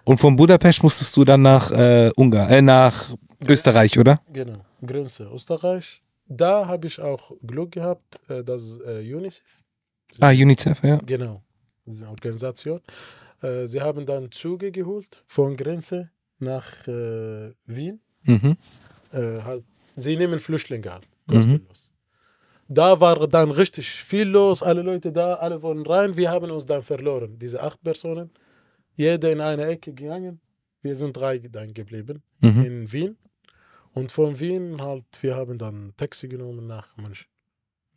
[0.05, 3.11] Und von Budapest musstest du dann nach äh, Ungarn, äh, nach
[3.48, 4.20] Österreich, oder?
[4.33, 6.03] Genau, Grenze Österreich.
[6.29, 9.44] Da habe ich auch Glück gehabt, äh, dass äh, UNICEF,
[10.20, 10.96] Ah, UNICEF, ja.
[11.05, 11.42] genau,
[11.87, 12.81] diese Organisation,
[13.42, 18.00] äh, sie haben dann Züge geholt von Grenze nach äh, Wien.
[18.24, 18.57] Mhm.
[19.12, 19.64] Äh, halt,
[19.96, 21.33] sie nehmen Flüchtlinge halt, Mhm.
[21.35, 21.90] kostenlos.
[22.68, 26.16] Da war dann richtig viel los, alle Leute da, alle wollen rein.
[26.16, 28.31] Wir haben uns dann verloren, diese acht Personen.
[28.94, 30.40] Jeder in eine Ecke gegangen.
[30.83, 32.64] Wir sind drei dann geblieben Mhm.
[32.64, 33.16] in Wien.
[33.94, 37.26] Und von Wien halt, wir haben dann Taxi genommen nach München.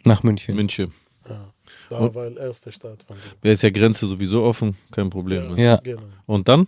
[0.05, 0.55] Nach München.
[0.55, 0.91] München.
[1.29, 1.53] Ja,
[1.89, 3.31] da Und- war die erste Stadt von Wien.
[3.41, 5.53] Da ist ja Grenze sowieso offen, kein Problem.
[5.55, 5.63] Ne?
[5.63, 5.75] Ja.
[5.77, 6.01] Genau.
[6.25, 6.67] Und dann?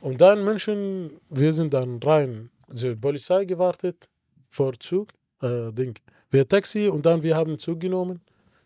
[0.00, 4.08] Und dann München, wir sind dann rein, zur Polizei gewartet,
[4.50, 5.08] vor Zug,
[5.40, 5.98] äh, Ding,
[6.30, 8.20] wir Taxi und dann wir haben Zug genommen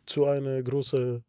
[0.06, 1.22] zu einer großen,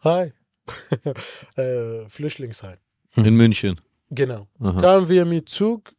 [0.00, 0.32] hi,
[1.56, 2.78] äh, Flüchtlingsheim.
[3.16, 3.80] In München.
[4.10, 4.46] Genau.
[4.60, 4.80] Aha.
[4.80, 5.92] Kamen wir mit Zug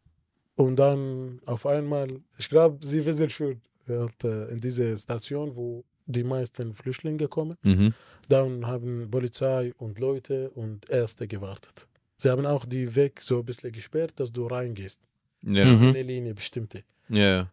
[0.58, 6.24] und dann auf einmal, ich glaube, Sie wissen schon, äh, in diese Station, wo die
[6.24, 7.93] meisten Flüchtlinge kommen, Mhm.
[8.28, 11.88] dann haben Polizei und Leute und Ärzte gewartet.
[12.17, 15.00] Sie haben auch die Weg so ein bisschen gesperrt, dass du reingehst.
[15.43, 15.65] Ja.
[15.65, 15.88] Mhm.
[15.89, 16.84] Eine Linie bestimmte.
[17.10, 17.50] Ja.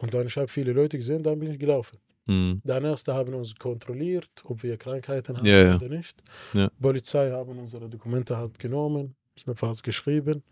[0.00, 1.98] Und dann ich habe viele Leute gesehen, dann bin ich gelaufen.
[2.26, 2.60] Mhm.
[2.64, 5.76] Dann Ärzte haben uns kontrolliert, ob wir Krankheiten haben Ja, ja.
[5.76, 6.22] oder nicht.
[6.52, 6.70] Ja.
[6.80, 9.14] Polizei haben unsere Dokumente halt genommen,
[9.46, 10.42] was geschrieben.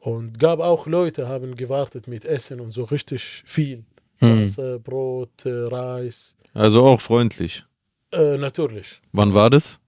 [0.00, 3.84] Und gab auch Leute, haben gewartet mit Essen und so richtig viel.
[4.20, 6.36] Wasser, Brot, äh, Reis.
[6.52, 7.64] Also auch freundlich.
[8.12, 9.00] Äh, natürlich.
[9.12, 9.78] Wann war das?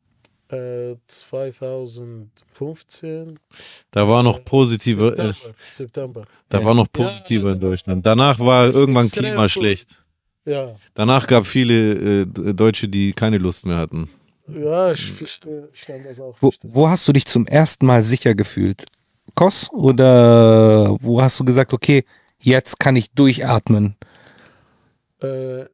[0.48, 3.38] Äh, 2015.
[3.90, 5.54] Da war noch äh, positive, äh, September.
[5.70, 6.24] September.
[6.48, 8.06] da war noch positive ja, in Deutschland.
[8.06, 9.88] Danach war irgendwann Klima schlecht.
[10.44, 14.10] Ja, Danach gab viele äh, Deutsche, die keine Lust mehr hatten.
[14.48, 18.02] ja ich, verstehe, ich kann das auch Wo, wo hast du dich zum ersten Mal
[18.02, 18.84] sicher gefühlt?
[19.34, 22.04] Kos oder wo hast du gesagt, okay,
[22.38, 23.96] jetzt kann ich durchatmen?
[25.22, 25.64] Äh,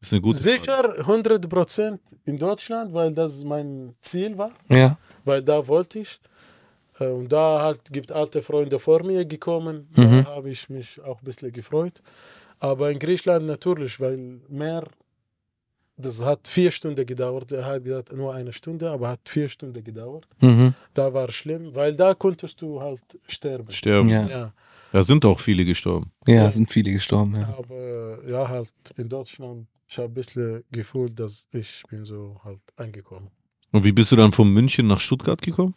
[0.00, 0.60] Das ist eine gute Frage.
[0.60, 4.96] sicher 100% in Deutschland, weil das mein Ziel war, Ja.
[5.24, 6.20] weil da wollte ich.
[6.98, 10.24] Äh, Und da halt gibt alte Freunde vor mir gekommen, Mhm.
[10.24, 12.02] da habe ich mich auch ein bisschen gefreut.
[12.58, 14.16] Aber in Griechenland natürlich, weil
[14.48, 14.84] mehr,
[16.00, 17.52] das hat vier Stunden gedauert.
[17.52, 20.26] Er hat gesagt, nur eine Stunde, aber hat vier Stunden gedauert.
[20.40, 20.74] Mhm.
[20.94, 23.70] Da war schlimm, weil da konntest du halt sterben.
[23.72, 24.08] Sterben.
[24.08, 24.26] Ja.
[24.28, 24.52] Ja,
[24.92, 26.10] Da sind auch viele gestorben.
[26.26, 26.50] Ja, Ja.
[26.50, 27.54] sind viele gestorben, ja.
[27.58, 32.60] aber ja, halt in Deutschland, ich habe ein bisschen gefühlt, dass ich bin so halt
[32.76, 33.28] angekommen.
[33.72, 35.74] Und wie bist du dann von München nach Stuttgart gekommen?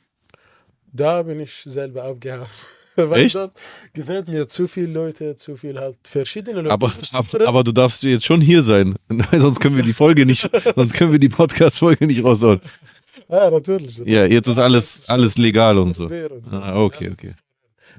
[0.92, 2.48] Da bin ich selber abgehauen.
[3.14, 3.38] Echt?
[3.94, 6.72] gefällt mir zu viele Leute, zu viel halt verschiedene Leute.
[6.72, 6.92] Aber,
[7.46, 8.96] aber, du darfst jetzt schon hier sein.
[9.32, 12.62] sonst können wir die Folge nicht, sonst können wir die Podcast-Folge nicht raushauen.
[13.30, 13.98] ja, natürlich.
[14.06, 16.10] Ja, jetzt ist alles, alles legal und so.
[16.52, 17.34] Ah, okay, okay.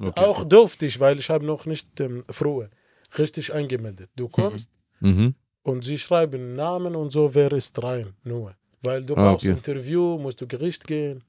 [0.01, 0.21] okay.
[0.21, 2.69] Auch durfte ich, weil ich habe noch nicht ähm, früher
[3.19, 4.11] richtig angemeldet.
[4.17, 5.35] Du kommst Mhm.
[5.63, 8.55] und sie schreiben Namen und so, wer ist rein, nur.
[8.83, 9.55] Weil du Ah, brauchst okay.
[9.57, 11.23] Interview, musst du Gericht gehen.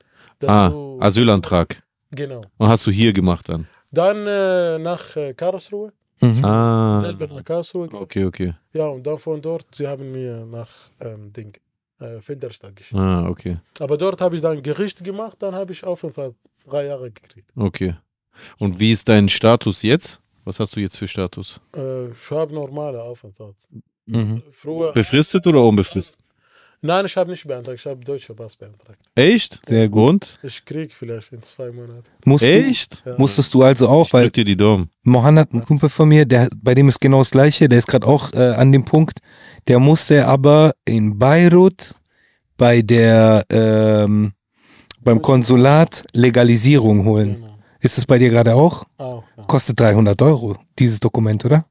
[0.45, 1.81] Ah, Asylantrag.
[2.15, 2.41] Genau.
[2.57, 3.67] Und hast du hier gemacht dann?
[3.91, 6.45] Dann äh, nach äh, Karlsruhe, Mhm.
[6.45, 7.01] Ah.
[7.01, 7.89] selber nach Karlsruhe.
[7.91, 8.53] Okay, okay.
[8.73, 10.69] Ja, und dann von dort, sie haben mir nach
[11.01, 11.53] ähm, Ding,
[11.99, 12.97] äh, Finderstadt geschickt.
[12.99, 13.57] Ah, okay.
[13.79, 17.49] Aber dort habe ich dann Gericht gemacht, dann habe ich Aufenthalt drei Jahre gekriegt.
[17.55, 17.95] Okay.
[18.59, 20.21] Und wie ist dein Status jetzt?
[20.45, 21.59] Was hast du jetzt für Status?
[21.75, 23.55] Äh, ich habe normale Aufenthalt.
[24.05, 24.41] Mhm.
[24.51, 26.23] Früher, Befristet oder unbefristet?
[26.85, 28.99] Nein, ich habe nicht beantragt, ich habe deutscher Pass beantragt.
[29.15, 29.65] Echt?
[29.65, 30.33] Sehr gut.
[30.43, 32.03] Ich krieg vielleicht in zwei Monaten.
[32.25, 33.03] Musst Echt?
[33.05, 33.13] Ja.
[33.13, 34.89] Du, musstest du also auch, Ich weil dir die Daumen.
[35.03, 38.07] Mohammed, ein Kumpel von mir, der, bei dem ist genau das Gleiche, der ist gerade
[38.07, 39.19] auch äh, an dem Punkt,
[39.67, 41.95] der musste aber in Beirut
[42.57, 44.33] bei der, ähm,
[45.01, 47.35] beim Konsulat Legalisierung holen.
[47.35, 47.57] Genau.
[47.79, 48.83] Ist es bei dir gerade auch?
[48.97, 49.43] Auch, ja.
[49.43, 51.65] Kostet 300 Euro, dieses Dokument, oder?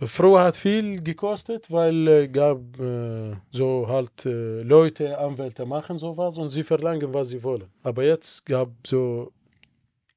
[0.00, 6.36] Früher hat viel gekostet, weil äh, gab äh, so halt äh, Leute, Anwälte machen sowas
[6.36, 7.68] und sie verlangen, was sie wollen.
[7.82, 9.32] Aber jetzt gab so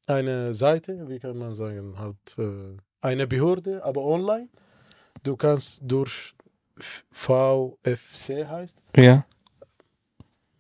[0.08, 4.48] eine Seite, wie kann man sagen, halt äh, eine Behörde, aber online.
[5.24, 6.34] Du kannst durch
[7.12, 8.78] VFC heißt.
[8.96, 9.26] Ja.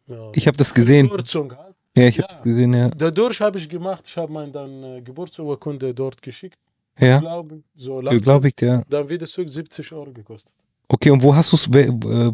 [0.07, 1.09] Ja, Ich habe das gesehen.
[1.09, 1.75] Kürzung halt.
[1.97, 2.35] Ja, ich habe Ja.
[2.35, 2.89] das gesehen, ja.
[2.89, 6.57] Dadurch habe ich gemacht, ich habe meine dann äh, Geburtsurkunde dort geschickt.
[6.99, 8.21] Ja, Glaube, so langsam.
[8.21, 8.83] glaube ich, ja.
[8.89, 10.53] Dann wieder zurück 70 Euro gekostet.
[10.89, 11.69] Okay, und wo hast du es,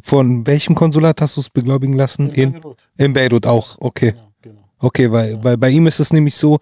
[0.06, 2.30] von welchem Konsulat hast du es beglaubigen lassen?
[2.30, 2.88] In, Beirut.
[2.97, 4.12] in Beirut auch, okay.
[4.12, 4.62] Genau, genau.
[4.80, 6.60] Okay, weil, weil bei ihm ist es nämlich so,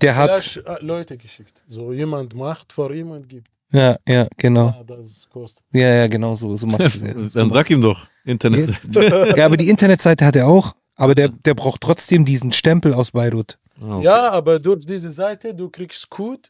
[0.00, 1.60] der hat, Vielleicht äh, Leute geschickt.
[1.68, 3.48] So jemand macht vor ihm und gibt.
[3.72, 4.68] ja, ja, genau.
[4.68, 5.64] Ja, das kostet.
[5.72, 7.14] Ja, ja, genau so, so macht es er.
[7.28, 8.06] So Dann sag ihm doch.
[8.24, 8.70] Internet.
[9.36, 13.10] Ja, aber die Internetseite hat er auch, aber der, der braucht trotzdem diesen Stempel aus
[13.10, 13.58] Beirut.
[13.82, 14.04] Ah, okay.
[14.06, 16.48] Ja, aber durch diese Seite, du kriegst Code.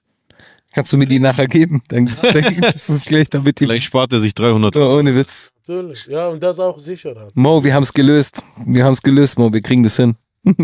[0.74, 1.82] Kannst du mir die nachher geben?
[1.88, 3.64] Dann, dann ist es gleich damit die.
[3.64, 4.94] Vielleicht spart er sich 300 Euro.
[4.94, 5.52] Oh, ohne Witz.
[5.66, 6.06] Natürlich.
[6.06, 7.30] Ja, und das auch Sicherheit.
[7.34, 8.42] Mo, wir haben es gelöst.
[8.66, 10.16] Wir haben es gelöst, Mo, wir kriegen das hin.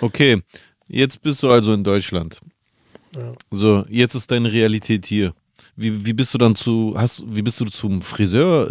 [0.00, 0.40] Okay,
[0.88, 2.40] jetzt bist du also in Deutschland.
[3.14, 3.32] Ja.
[3.50, 5.34] So, jetzt ist deine Realität hier.
[5.76, 8.70] Wie, wie bist du dann zu, hast, wie bist du zum Friseurjob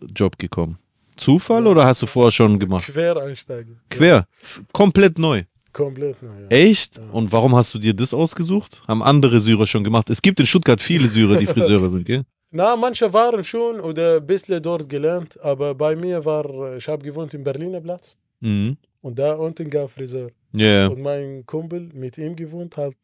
[0.00, 0.78] äh, Job gekommen?
[1.16, 2.84] Zufall oder hast du vorher schon gemacht?
[2.84, 3.80] Quereinsteigen.
[3.90, 5.42] Quer, F- komplett neu.
[5.82, 6.40] Komplett neu.
[6.42, 6.48] Ja.
[6.48, 6.92] Echt?
[6.98, 7.04] Ja.
[7.18, 8.72] Und warum hast du dir das ausgesucht?
[8.88, 10.10] Haben andere Syrer schon gemacht?
[10.10, 12.22] Es gibt in Stuttgart viele Syrer, die Friseure sind, gell?
[12.50, 17.02] Na, manche waren schon oder ein bisschen dort gelernt, aber bei mir war, ich habe
[17.08, 18.76] gewohnt im Berliner Platz Mhm.
[19.02, 20.30] und da unten gab Friseur.
[20.52, 20.66] Ja.
[20.66, 20.86] Yeah.
[20.92, 22.94] Und mein Kumpel mit ihm gewohnt, hat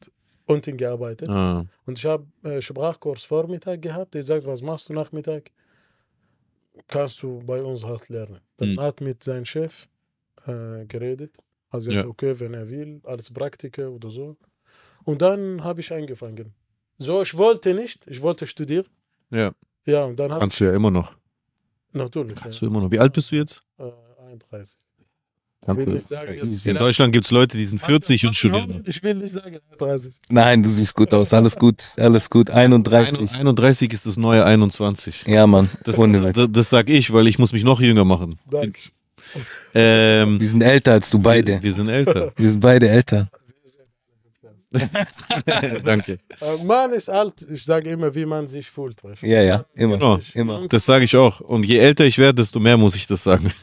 [0.47, 1.29] unten gearbeitet.
[1.29, 1.65] Ah.
[1.87, 4.15] Und ich habe äh, Sprachkurs Vormittag gehabt.
[4.15, 5.51] Er sagt, was machst du Nachmittag?
[6.89, 8.41] Kannst du bei uns halt lernen.
[8.59, 8.81] Dann Hm.
[8.81, 9.87] hat mit seinem Chef
[10.47, 11.33] äh, geredet.
[11.75, 12.03] Also Ja.
[12.03, 12.07] ja.
[12.07, 14.37] okay, wenn er will, als Praktiker oder so.
[15.05, 16.55] Und dann habe ich angefangen.
[16.99, 18.87] So, ich wollte nicht, ich wollte studieren.
[19.31, 19.53] Ja.
[19.85, 21.09] Ja, und dann habe Kannst du ja immer noch.
[21.93, 22.91] natürlich Kannst ja, du immer noch.
[22.93, 23.61] Wie alt bist du jetzt?
[23.79, 23.91] äh,
[24.31, 24.79] 31.
[25.61, 28.25] Ich Kannst will du- nicht sagen, jetzt In Deutschland gibt es Leute, die sind 40
[28.27, 28.83] und studieren.
[28.87, 30.21] Ich will nicht sagen 31.
[30.29, 31.33] Nein, du siehst gut aus.
[31.33, 32.51] Alles gut, alles gut.
[32.51, 33.33] 31.
[33.35, 35.25] 31 ist das neue 21.
[35.27, 35.71] Ja, Mann.
[35.85, 38.37] Das, Ohne das, das sag ich, weil ich muss mich noch jünger machen.
[38.49, 38.79] Danke.
[39.75, 41.63] Ähm, Wir sind älter als du beide.
[41.63, 42.33] Wir sind älter.
[42.37, 43.29] Wir sind beide älter.
[45.85, 46.19] Danke.
[46.41, 48.97] Äh, man ist alt, ich sage immer, wie man sich fühlt.
[49.23, 49.97] Ja, ja, immer.
[49.99, 50.19] Genau.
[50.35, 50.67] Immer.
[50.69, 51.41] Das sage ich auch.
[51.41, 53.53] Und je älter ich werde, desto mehr muss ich das sagen.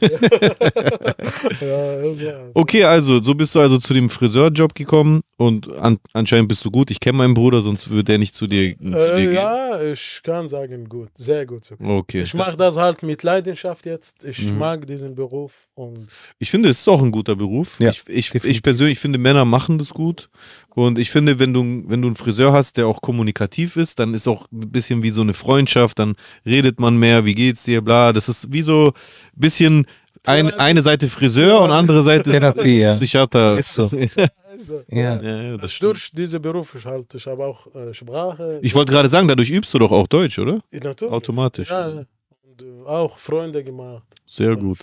[1.60, 2.50] Ja.
[2.54, 6.70] Okay, also, so bist du also zu dem Friseurjob gekommen und an, anscheinend bist du
[6.70, 6.90] gut.
[6.90, 9.34] Ich kenne meinen Bruder, sonst würde er nicht zu dir, zu dir Äh, gehen.
[9.34, 11.64] ja, ich kann sagen, gut, sehr gut.
[11.64, 11.88] sogar.
[11.98, 12.22] Okay.
[12.22, 14.24] Ich mache das halt mit Leidenschaft jetzt.
[14.24, 14.58] Ich Mhm.
[14.58, 17.78] mag diesen Beruf und Ich finde, es ist auch ein guter Beruf.
[17.80, 20.28] Ja, ich, ich, ich persönlich finde, Männer machen das gut.
[20.74, 24.14] Und ich finde, wenn du, wenn du einen Friseur hast, der auch kommunikativ ist, dann
[24.14, 26.14] ist auch ein bisschen wie so eine Freundschaft, dann
[26.46, 28.12] redet man mehr, wie geht's dir, bla.
[28.12, 29.86] Das ist wie so ein bisschen
[30.26, 32.94] ein, eine Seite Friseur und andere Seite Therapie, ja.
[32.94, 33.58] Psychiater.
[33.58, 33.84] Ist so.
[34.50, 35.20] also, Ja.
[35.20, 35.92] Ja, ja, das stimmt.
[35.92, 38.58] durch diesen Beruf ich halt, ich habe auch äh, Sprache.
[38.62, 40.60] Ich wollte gerade sagen, dadurch übst du doch auch Deutsch, oder?
[40.70, 41.12] Natürlich.
[41.12, 41.70] Automatisch.
[41.70, 44.04] Ja, und äh, auch Freunde gemacht.
[44.26, 44.78] Sehr gut.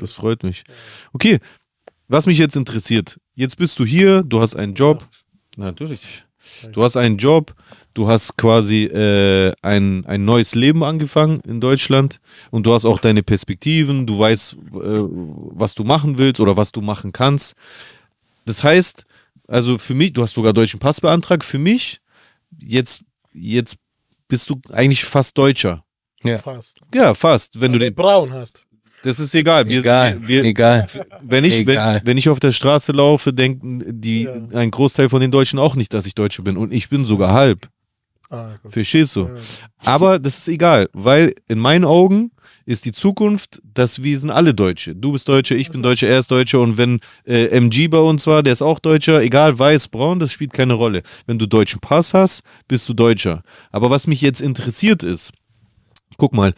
[0.00, 0.64] Das freut mich.
[1.12, 1.38] Okay,
[2.08, 5.08] was mich jetzt interessiert, jetzt bist du hier, du hast einen Job.
[5.56, 6.24] Natürlich.
[6.72, 7.54] Du hast einen Job,
[7.94, 12.98] du hast quasi äh, ein, ein neues Leben angefangen in Deutschland und du hast auch
[12.98, 17.54] deine Perspektiven, du weißt, äh, was du machen willst oder was du machen kannst.
[18.44, 19.04] Das heißt,
[19.48, 22.00] also für mich, du hast sogar deutschen Pass beantragt, für mich,
[22.58, 23.76] jetzt, jetzt
[24.28, 25.84] bist du eigentlich fast Deutscher.
[26.22, 26.38] Ja.
[26.38, 26.78] Fast.
[26.94, 27.60] Ja, fast.
[27.60, 28.64] Wenn du den, Braun hat.
[29.04, 29.68] Das ist egal.
[29.68, 30.86] Wir, Egal, wir, egal.
[31.22, 31.96] wenn ich, egal.
[32.02, 34.32] wenn, wenn ich auf der Straße laufe, denken die, Ja.
[34.58, 36.56] ein Großteil von den Deutschen auch nicht, dass ich Deutscher bin.
[36.56, 37.68] Und ich bin sogar halb.
[38.30, 38.54] Ah.
[38.68, 39.26] Verstehst du?
[39.26, 39.34] Ja.
[39.84, 42.30] Aber das ist egal, weil in meinen Augen
[42.66, 44.94] ist die Zukunft, dass wir sind alle Deutsche.
[44.94, 48.26] Du bist Deutscher, ich bin Deutscher, er ist Deutscher und wenn äh, MG bei uns
[48.26, 51.02] war, der ist auch Deutscher, egal weiß, braun, das spielt keine Rolle.
[51.26, 53.42] Wenn du deutschen Pass hast, bist du Deutscher.
[53.70, 55.32] Aber was mich jetzt interessiert ist,
[56.16, 56.54] guck mal,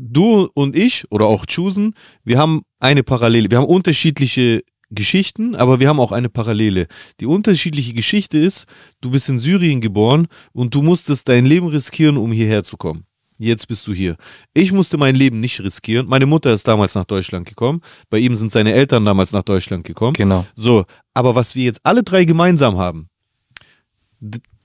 [0.00, 3.50] du und ich oder auch Chusen, wir haben eine Parallele.
[3.50, 6.86] Wir haben unterschiedliche Geschichten, aber wir haben auch eine Parallele.
[7.20, 8.66] Die unterschiedliche Geschichte ist,
[9.00, 13.04] du bist in Syrien geboren und du musstest dein Leben riskieren, um hierher zu kommen.
[13.38, 14.16] Jetzt bist du hier.
[14.52, 16.06] Ich musste mein Leben nicht riskieren.
[16.06, 17.80] Meine Mutter ist damals nach Deutschland gekommen.
[18.10, 20.12] Bei ihm sind seine Eltern damals nach Deutschland gekommen.
[20.12, 20.44] Genau.
[20.54, 20.84] So,
[21.14, 23.08] aber was wir jetzt alle drei gemeinsam haben,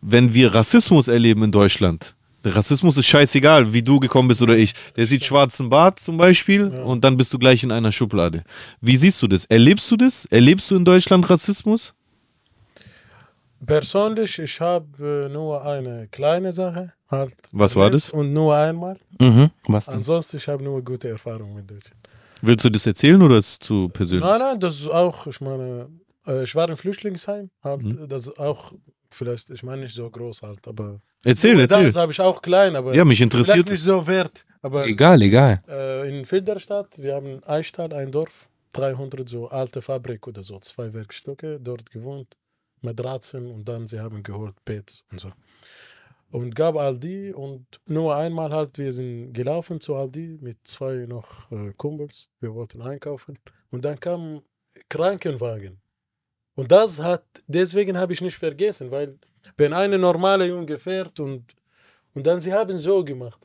[0.01, 2.14] wenn wir Rassismus erleben in Deutschland,
[2.45, 4.73] Rassismus ist scheißegal, wie du gekommen bist oder ich.
[4.95, 8.43] Der sieht schwarzen Bart zum Beispiel und dann bist du gleich in einer Schublade.
[8.81, 9.45] Wie siehst du das?
[9.45, 10.25] Erlebst du das?
[10.25, 11.93] Erlebst du in Deutschland Rassismus?
[13.65, 16.93] Persönlich, ich habe äh, nur eine kleine Sache.
[17.09, 18.09] Halt Was war das?
[18.09, 18.97] Und nur einmal.
[19.19, 19.49] Mhm.
[19.67, 19.95] Was denn?
[19.95, 21.95] Ansonsten, ich habe nur gute Erfahrungen mit Deutschland.
[22.41, 24.25] Willst du das erzählen oder ist es zu persönlich?
[24.25, 25.87] Nein, nein, das ist auch, ich meine,
[26.27, 27.49] äh, ich war im Flüchtlingsheim.
[27.63, 28.07] Halt, Mhm.
[28.07, 28.73] Das ist auch,
[29.15, 30.99] vielleicht, ich meine nicht so groß halt, aber.
[31.23, 31.85] Erzähl, erzähl.
[31.85, 32.93] Das habe ich auch klein, aber.
[32.93, 34.45] Ja, mich interessiert nicht so wert.
[34.61, 35.61] Aber Egal, egal.
[35.67, 40.93] äh, in Filderstadt, wir haben Eichstadt, ein Dorf, 300 so alte Fabrik oder so, zwei
[40.93, 42.35] Werkstücke, dort gewohnt,
[42.81, 45.31] Matratzen und dann sie haben geholt Bett und so.
[46.31, 51.49] Und gab Aldi und nur einmal halt, wir sind gelaufen zu Aldi mit zwei noch
[51.51, 53.37] äh, Kumpels, wir wollten einkaufen
[53.71, 54.41] und dann kam
[54.89, 55.79] Krankenwagen.
[56.55, 59.17] Und das hat, deswegen habe ich nicht vergessen, weil
[59.57, 61.43] wenn eine normale Junge fährt und,
[62.13, 63.39] und dann sie haben so gemacht.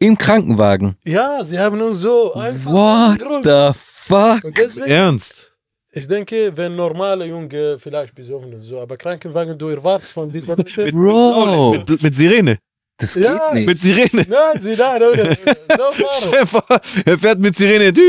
[0.00, 0.96] Im Krankenwagen.
[1.04, 3.44] Ja, sie haben uns so einfach What gedrückt.
[3.46, 4.44] the fuck?
[4.44, 5.52] Und deswegen, Ernst?
[5.92, 10.54] ich denke, wenn normale Junge vielleicht besoffen ist, so, aber Krankenwagen, du erwartest von dieser.
[10.56, 12.58] Bro, Mit, mit Sirene.
[12.98, 13.32] Das Ja.
[13.46, 13.66] geht nicht.
[13.68, 14.26] Mit Sirene.
[14.28, 15.96] Nein, sie da, fahren.
[16.20, 16.62] Stefan,
[17.04, 17.92] er fährt mit Sirene.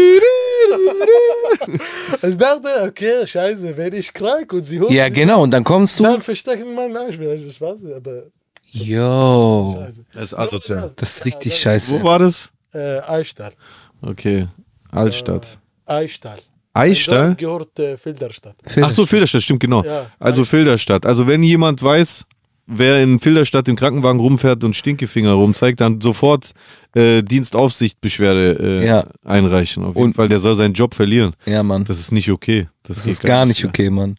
[2.21, 5.43] Ich dachte, okay, scheiße, werde ich krank und sie holen Ja, genau.
[5.43, 6.03] Und dann kommst du.
[6.03, 8.23] Dann verstecken meinen Arsch, vielleicht, ich weiß nicht, aber
[8.71, 9.83] Yo.
[10.13, 10.91] Das ist asozial.
[10.95, 12.03] Das ist richtig Wo scheiße.
[12.03, 12.49] war das?
[12.73, 13.53] Äh, Eichstall.
[14.01, 14.47] Okay.
[14.91, 15.57] Altstadt.
[15.85, 16.37] Eichstall.
[16.73, 17.35] Eichstall?
[17.35, 18.55] Dorf gehört äh, Filderstadt.
[18.81, 19.83] Ach so, Filderstadt, stimmt, genau.
[19.83, 20.05] Ja.
[20.19, 21.05] Also Filderstadt.
[21.05, 22.25] Also wenn jemand weiß,
[22.69, 26.51] wer in Filderstadt im Krankenwagen rumfährt und Stinkefinger rumzeigt, dann sofort
[26.95, 29.05] äh, Dienstaufsichtbeschwerde äh, Ja.
[29.25, 29.83] einreichen.
[29.83, 31.33] Auf jeden Und- Fall, der soll seinen Job verlieren.
[31.45, 31.83] Ja, Mann.
[31.85, 32.67] Das ist nicht okay.
[32.83, 34.17] Das, Das ist gar nicht okay, Mann.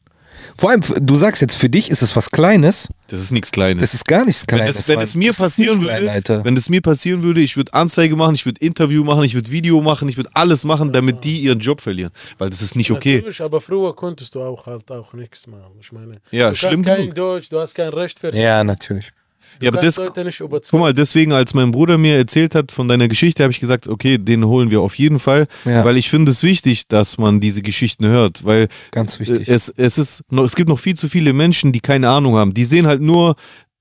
[0.57, 2.89] Vor allem, du sagst jetzt, für dich ist es was Kleines.
[3.09, 3.81] Das ist nichts Kleines.
[3.81, 4.77] Das ist gar nichts wenn Kleines.
[4.77, 6.45] das, wenn es mir passieren klein, würde, Alter.
[6.45, 9.51] wenn es mir passieren würde, ich würde Anzeige machen, ich würde Interview machen, ich würde
[9.51, 12.91] Video machen, ich würde alles machen, damit die ihren Job verlieren, weil das ist nicht
[12.91, 13.17] okay.
[13.17, 15.73] Natürlich, aber früher konntest du auch halt auch nichts machen.
[15.81, 17.15] Ich meine, Ja, du schlimm kannst kein genug.
[17.15, 19.13] Deutsch, du hast kein Recht für Ja, natürlich.
[19.59, 20.81] Du Ja, aber das, Leute nicht Guck überzeugen.
[20.83, 24.19] mal, deswegen, als mein Bruder mir erzählt hat von deiner Geschichte, habe ich gesagt, okay,
[24.19, 25.85] den holen wir auf jeden Fall, Ja.
[25.85, 29.49] weil ich finde es wichtig, dass man diese Geschichten hört, weil Ganz wichtig.
[29.49, 32.37] äh, es, es ist noch, es gibt noch viel zu viele Menschen, die keine Ahnung
[32.37, 32.55] haben.
[32.55, 33.37] Die sehen halt nur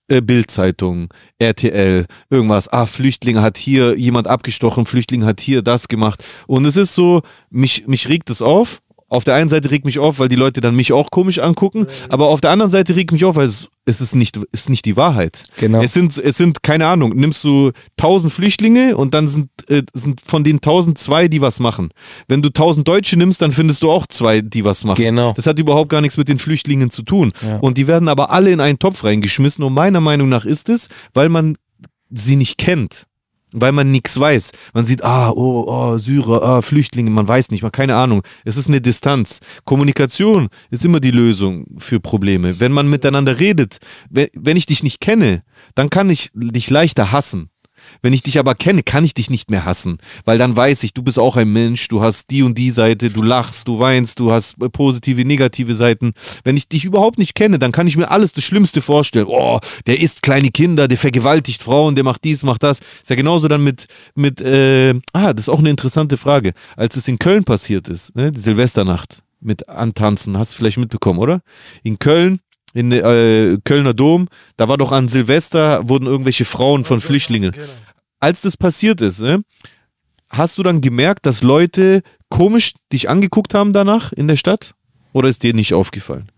[0.08, 2.68] äh, Bildzeitung, RTL, irgendwas.
[2.74, 6.24] Ah, Flüchtling hat hier jemand abgestochen, Flüchtling hat hier das gemacht.
[6.48, 8.82] Und es ist so, mich, mich regt es auf.
[9.10, 11.88] Auf der einen Seite regt mich auf, weil die Leute dann mich auch komisch angucken,
[12.10, 14.86] aber auf der anderen Seite regt mich auf, weil es, es ist, nicht, ist nicht
[14.86, 15.44] die Wahrheit.
[15.58, 15.82] Genau.
[15.82, 20.22] Es sind, es sind, keine Ahnung, nimmst du tausend Flüchtlinge und dann sind, äh, sind
[20.22, 21.90] von den tausend zwei, die was machen.
[22.28, 25.04] Wenn du tausend Deutsche nimmst, dann findest du auch zwei, die was machen.
[25.04, 25.34] Genau.
[25.36, 27.34] Das hat überhaupt gar nichts mit den Flüchtlingen zu tun.
[27.42, 27.58] Ja.
[27.58, 29.64] Und die werden aber alle in einen Topf reingeschmissen.
[29.64, 31.58] Und meiner Meinung nach ist es, weil man
[32.12, 33.08] sie nicht kennt.
[33.52, 34.52] Weil man nichts weiß.
[34.74, 38.22] Man sieht, ah, oh, oh, Syrer, ah, Flüchtlinge, man weiß nicht, man keine Ahnung.
[38.46, 39.40] Es ist eine Distanz.
[39.66, 42.60] Kommunikation ist immer die Lösung für Probleme.
[42.60, 45.44] Wenn man miteinander redet, wenn, wenn ich dich nicht kenne,
[45.76, 47.50] dann kann ich dich leichter hassen.
[48.02, 50.94] Wenn ich dich aber kenne, kann ich dich nicht mehr hassen, weil dann weiß ich,
[50.94, 54.20] du bist auch ein Mensch, du hast die und die Seite, du lachst, du weinst,
[54.20, 56.14] du hast äh, positive, negative Seiten.
[56.44, 59.28] Wenn ich dich überhaupt nicht kenne, dann kann ich mir alles das Schlimmste vorstellen.
[59.28, 62.80] Oh, der isst kleine Kinder, der vergewaltigt Frauen, der macht dies, macht das.
[63.02, 66.54] Ist ja genauso dann mit, mit äh, ah, das ist auch eine interessante Frage.
[66.76, 71.20] Als es in Köln passiert ist, ne, die Silvesternacht mit Antanzen, hast du vielleicht mitbekommen,
[71.20, 71.42] oder?
[71.84, 72.40] In Köln,
[72.74, 77.66] in äh, Kölner Dom, da war doch an Silvester, wurden irgendwelche Frauen von Flüchtlingen Genau.
[78.20, 79.44] als das passiert ist, ne,
[80.30, 84.74] hast du dann gemerkt, dass Leute komisch dich angeguckt haben danach in der Stadt?
[85.14, 86.32] Oder ist dir nicht aufgefallen?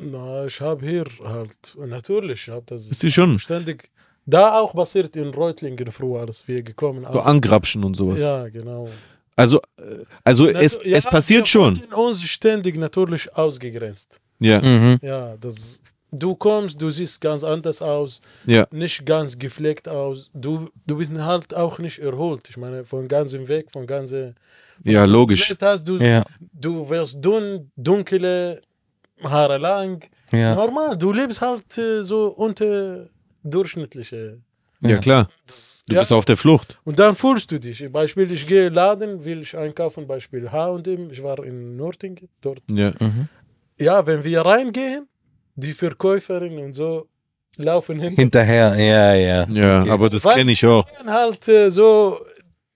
[0.00, 3.90] Na, ich habe hier halt, natürlich, ich habe das Ist dir schon ständig,
[4.26, 8.20] da auch passiert in Reutlingen früher, als wir gekommen so angrapschen und sowas.
[8.20, 8.88] Ja, genau.
[9.36, 11.76] Also, äh, also es, Natu- ja, es passiert wir schon.
[11.76, 14.20] wurden uns ständig natürlich ausgegrenzt.
[14.40, 14.98] Ja, Mhm.
[15.02, 15.80] Ja, das,
[16.10, 21.12] du kommst, du siehst ganz anders aus, ja, nicht ganz gepflegt aus, du, du bist
[21.12, 22.48] halt auch nicht erholt.
[22.48, 24.34] Ich meine, von ganzem Weg, von ganze
[24.82, 25.54] ja, logisch.
[25.60, 28.60] hast, du, Ja, du wirst dünn, dunkle
[29.22, 30.04] Haare lang.
[30.32, 30.54] ja.
[30.54, 33.08] Normal, du lebst halt äh, so unter
[33.42, 34.38] durchschnittliche.
[34.80, 35.30] Ja, klar.
[35.86, 36.00] Du ja.
[36.00, 36.78] bist auf der Flucht.
[36.84, 37.90] Und dann fühlst du dich.
[37.90, 42.62] Beispiel, ich gehe Laden, will ich einkaufen, Beispiel H&M, ich war in Nording, dort.
[42.68, 42.92] Ja.
[43.00, 43.28] Mhm.
[43.78, 45.08] Ja, wenn wir reingehen,
[45.56, 47.06] die Verkäuferinnen und so
[47.56, 48.14] laufen hin.
[48.16, 49.46] Hinterher, ja, ja.
[49.48, 49.90] Ja, Okay.
[49.90, 50.86] aber das kenne ich die auch.
[50.88, 52.18] sehen halt äh, so,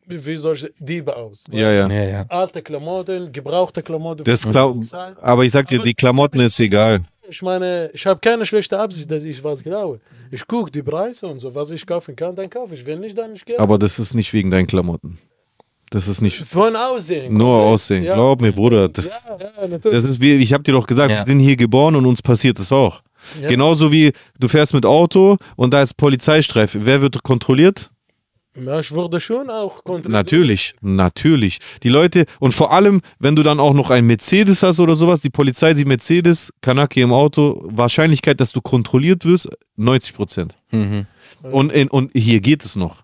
[0.07, 1.45] wie soll ich sagen, Diebe aus.
[1.51, 1.89] Ja, ja.
[1.89, 2.25] Ja, ja.
[2.29, 4.25] Alte Klamotten, gebrauchte Klamotten.
[4.25, 4.77] Das glaub,
[5.21, 7.01] aber ich sag dir, die Klamotten ist egal.
[7.31, 10.01] Ich meine, ich habe keine schlechte Absicht, dass ich was glaube.
[10.31, 12.87] Ich gucke die Preise und so, was ich kaufen kann, dann kaufe ich.
[12.87, 13.61] Wenn nicht, dann nicht gerne.
[13.61, 15.19] Aber das ist nicht wegen deinen Klamotten.
[15.91, 17.33] Das ist nicht Von Aussehen.
[17.35, 17.73] nur komplett.
[17.73, 18.03] Aussehen.
[18.05, 18.15] Ja.
[18.15, 18.89] Glaub mir, Bruder.
[18.89, 19.13] Das, ja,
[19.63, 20.03] ja, natürlich.
[20.03, 21.27] das ist wie, ich hab dir doch gesagt, Ja.
[21.27, 23.03] wir sind hier geboren und uns passiert das auch.
[23.41, 23.49] Ja.
[23.49, 26.85] Genauso wie du fährst mit Auto und da ist Polizeistreife.
[26.85, 27.91] Wer wird kontrolliert?
[28.61, 30.09] Ja, ich wurde schon auch kontrolliert.
[30.11, 31.59] Natürlich, natürlich.
[31.83, 35.21] Die Leute, und vor allem, wenn du dann auch noch einen Mercedes hast oder sowas,
[35.21, 40.59] die Polizei sieht Mercedes, Kanake im Auto, Wahrscheinlichkeit, dass du kontrolliert wirst, 90 Prozent.
[40.73, 41.07] Mhm.
[41.43, 43.03] Und, in, und hier geht es noch.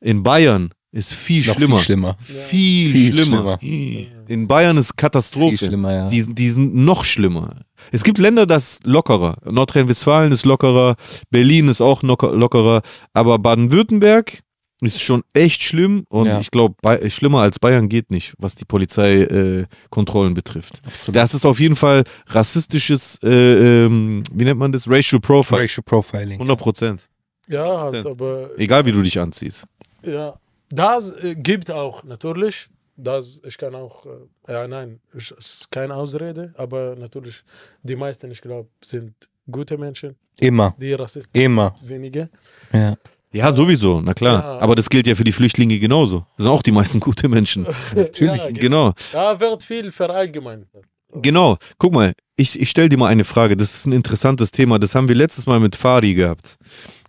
[0.00, 1.76] In Bayern ist viel Noch schlimmer.
[1.76, 2.16] viel schlimmer.
[2.22, 3.58] Viel, Viel schlimmer.
[3.62, 5.56] In Bayern ist Katastrophe.
[5.56, 6.08] Viel schlimmer, ja.
[6.08, 7.60] Die, die sind noch schlimmer.
[7.92, 9.36] Es gibt Länder, das ist lockerer.
[9.44, 10.96] Nordrhein-Westfalen ist lockerer,
[11.30, 12.82] Berlin ist auch locker, lockerer,
[13.12, 14.40] aber Baden-Württemberg
[14.82, 16.40] ist schon echt schlimm und Ja.
[16.40, 16.74] ich glaube,
[17.08, 20.80] schlimmer als Bayern geht nicht, was die Polizeikontrollen äh, betrifft.
[20.84, 21.16] Absolut.
[21.16, 24.88] Das ist auf jeden Fall rassistisches, äh, ähm, wie nennt man das?
[24.88, 25.62] Racial Profile.
[25.62, 26.34] Racial Profiling.
[26.34, 27.08] 100 Prozent.
[27.48, 29.64] Ja, halt, aber Egal wie du dich anziehst.
[30.04, 30.34] ja,
[30.70, 32.68] das äh, gibt auch natürlich.
[32.98, 37.42] Das, ich kann auch, äh, ja, nein, es ist keine Ausrede, aber natürlich,
[37.82, 39.12] die meisten, ich glaube, sind
[39.50, 41.74] gute Menschen, Immer, die Rassisten immer.
[41.82, 42.30] wenige.
[42.72, 42.96] Ja.
[43.32, 44.40] Ja, sowieso, na klar.
[44.42, 44.58] Ja.
[44.60, 46.20] Aber das gilt ja für die Flüchtlinge genauso.
[46.38, 47.66] Das sind auch die meisten gute Menschen.
[47.94, 48.36] Natürlich.
[48.36, 48.94] Ja, ge- Genau.
[49.12, 50.68] Da wird viel verallgemeinert.
[51.12, 51.56] Genau.
[51.78, 53.56] Guck mal, ich, ich stelle dir mal eine Frage.
[53.56, 54.78] Das ist ein interessantes Thema.
[54.78, 56.56] Das haben wir letztes Mal mit Fari gehabt.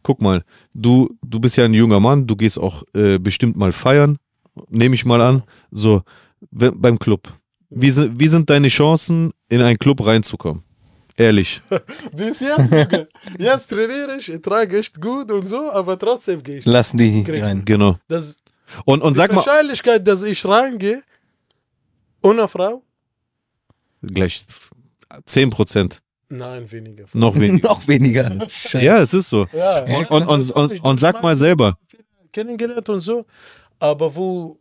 [0.04, 0.44] Guck mal,
[0.74, 2.28] du, du bist ja ein junger Mann.
[2.28, 4.18] Du gehst auch äh, bestimmt mal feiern.
[4.70, 5.44] Nehme ich mal an.
[5.72, 6.04] So,
[6.52, 7.34] wenn, beim Club.
[7.70, 10.64] Wie sind, wie sind deine Chancen, in einen Club reinzukommen?
[11.18, 11.62] Ehrlich.
[12.16, 13.06] Bis jetzt, sogar.
[13.40, 16.66] jetzt trainiere ich, ich trage echt gut und so, aber trotzdem gehe ich.
[16.66, 17.66] Lassen die nicht rein.
[17.66, 17.98] Genau.
[18.08, 18.38] Das,
[18.86, 19.46] Und, und sag die mal.
[19.46, 21.02] Wahrscheinlichkeit, dass ich reingehe,
[22.22, 22.84] ohne Frau?
[24.04, 24.46] Gleich
[25.26, 26.02] 10 Prozent.
[26.30, 27.06] Nein, weniger.
[27.14, 27.70] Noch weniger.
[27.70, 28.38] Noch weniger.
[28.74, 29.48] Ja, es ist so.
[29.54, 31.78] Ja, Und, und, und, und, und sag mal selber.
[32.34, 33.26] Kennengelernt und so,
[33.80, 34.60] aber wo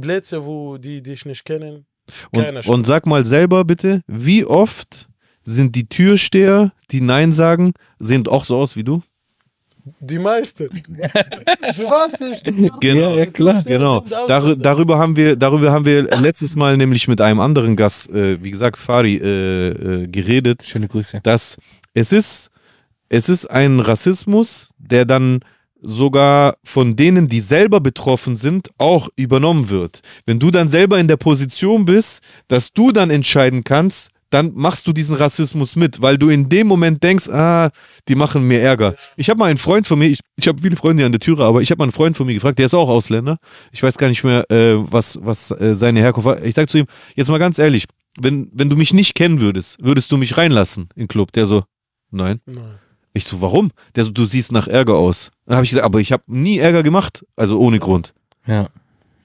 [0.00, 1.84] Plätze, wo die dich nicht kennen,
[2.30, 5.08] Und, und sag mal selber bitte, wie oft
[5.44, 9.02] sind die Türsteher, die Nein sagen, sehen auch so aus wie du?
[10.00, 10.68] Die meisten.
[10.68, 12.80] du weißt nicht.
[12.80, 13.62] Genau, ja, klar.
[13.64, 14.00] Genau.
[14.00, 18.42] Dar darüber haben wir, darüber haben wir letztes Mal nämlich mit einem anderen Gast, äh,
[18.42, 21.20] wie gesagt, Fari, äh, äh, geredet, Schöne Grüße.
[21.22, 21.56] dass
[21.94, 22.50] es ist,
[23.08, 25.40] es ist ein Rassismus, der dann
[25.82, 30.00] sogar von denen, die selber betroffen sind, auch übernommen wird.
[30.26, 34.86] Wenn du dann selber in der Position bist, dass du dann entscheiden kannst, dann machst
[34.86, 37.70] du diesen Rassismus mit, weil du in dem Moment denkst, ah,
[38.08, 38.94] die machen mir Ärger.
[39.16, 41.20] Ich habe mal einen Freund von mir, ich, ich habe viele Freunde hier an der
[41.20, 43.36] Türe, aber ich habe mal einen Freund von mir gefragt, der ist auch Ausländer.
[43.72, 46.42] Ich weiß gar nicht mehr, äh, was, was äh, seine Herkunft war.
[46.42, 47.84] Ich sag zu ihm, jetzt mal ganz ehrlich,
[48.18, 51.32] wenn, wenn du mich nicht kennen würdest, würdest du mich reinlassen in den Club?
[51.32, 51.64] Der so,
[52.10, 52.40] nein.
[52.46, 52.78] Nein.
[53.12, 53.70] Ich so, warum?
[53.94, 55.30] Der so, du siehst nach Ärger aus.
[55.44, 58.14] Dann habe ich gesagt, aber ich habe nie Ärger gemacht, also ohne Grund.
[58.46, 58.68] Ja.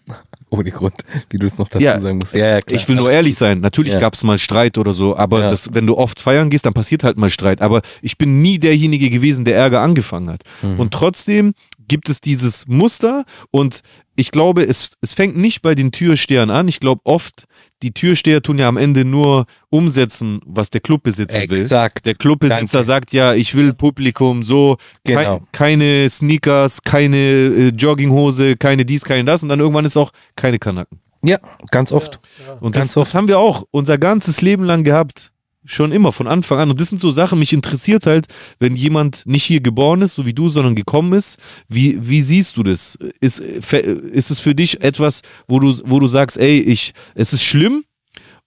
[0.49, 0.93] Ohne Grund,
[1.29, 2.33] wie du es noch dazu Ja, sagen musst.
[2.33, 2.79] Ja, ja, klar.
[2.79, 3.59] Ich will nur ehrlich sein.
[3.59, 3.99] Natürlich Ja.
[3.99, 5.49] gab es mal Streit oder so, aber Ja.
[5.49, 7.61] das, wenn du oft feiern gehst, dann passiert halt mal Streit.
[7.61, 10.43] Aber ich bin nie derjenige gewesen, der Ärger angefangen hat.
[10.61, 10.79] Mhm.
[10.79, 11.53] Und trotzdem
[11.87, 13.81] gibt es dieses Muster und
[14.15, 16.67] ich glaube, es, es fängt nicht bei den Türstehern an.
[16.67, 17.45] Ich glaube oft,
[17.83, 21.61] die Türsteher tun ja am Ende nur umsetzen, was der Clubbesitzer will.
[21.61, 22.05] Exakt.
[22.07, 22.83] Der Clubbesitzer Danke.
[22.83, 25.39] sagt ja, ich will Publikum so, Genau.
[25.39, 30.11] kei- keine Sneakers, keine äh, Jogginghose, keine dies, keine das und dann irgendwann ist auch
[30.35, 30.99] keine Kanaken.
[31.23, 31.37] Ja,
[31.71, 32.19] ganz oft.
[32.39, 32.59] Ja, ja.
[32.59, 35.31] Und Ganz das, das haben wir auch unser ganzes Leben lang gehabt.
[35.69, 36.69] Schon immer, von Anfang an.
[36.69, 40.25] Und das sind so Sachen, mich interessiert halt, wenn jemand nicht hier geboren ist, so
[40.25, 41.37] wie du, sondern gekommen ist.
[41.67, 42.97] Wie, wie siehst du das?
[43.19, 47.43] Ist, ist es für dich etwas, wo du, wo du sagst, ey, ich, es ist
[47.43, 47.83] schlimm?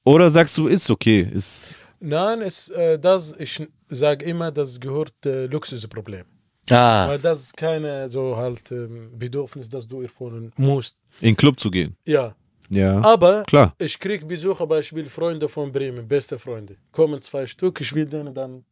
[0.04, 1.28] Oder sagst du, ist okay?
[1.30, 6.24] Ist, Nein, es, äh, das, ich sage immer, das gehört äh, Luxusproblem.
[6.70, 10.96] Ah, Weil das ist keine so halt ähm, Bedürfnis, dass du erfüllen musst.
[11.20, 11.96] In den Club zu gehen.
[12.06, 12.34] Ja,
[12.70, 13.00] Ja.
[13.02, 13.74] aber Klar.
[13.78, 16.76] ich krieg Besucher, Beispiel Freunde von Bremen, beste Freunde.
[16.92, 18.64] Kommen zwei Stück, ich will denen dann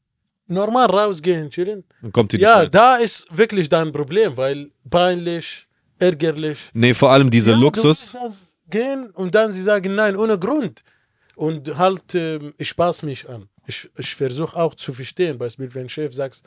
[0.46, 1.84] normal rausgehen, chillen.
[2.00, 5.66] Dann kommt die Ja, nicht da ist wirklich dein Problem, weil peinlich,
[5.98, 6.58] ärgerlich.
[6.72, 7.84] Nee, vor allem dieser ja, Du Luxus.
[7.84, 10.82] willst das gehen und dann sie sagen nein, ohne Grund.
[11.34, 13.48] Und halt, ähm, ich passe mich an.
[13.66, 16.42] Ich, ich versuche auch zu verstehen, Beispiel, wenn Chef sagt,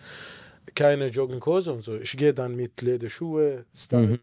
[0.75, 1.95] keine Jogginghose und so.
[1.97, 4.19] Ich gehe dann mit Lederschuhe, Style,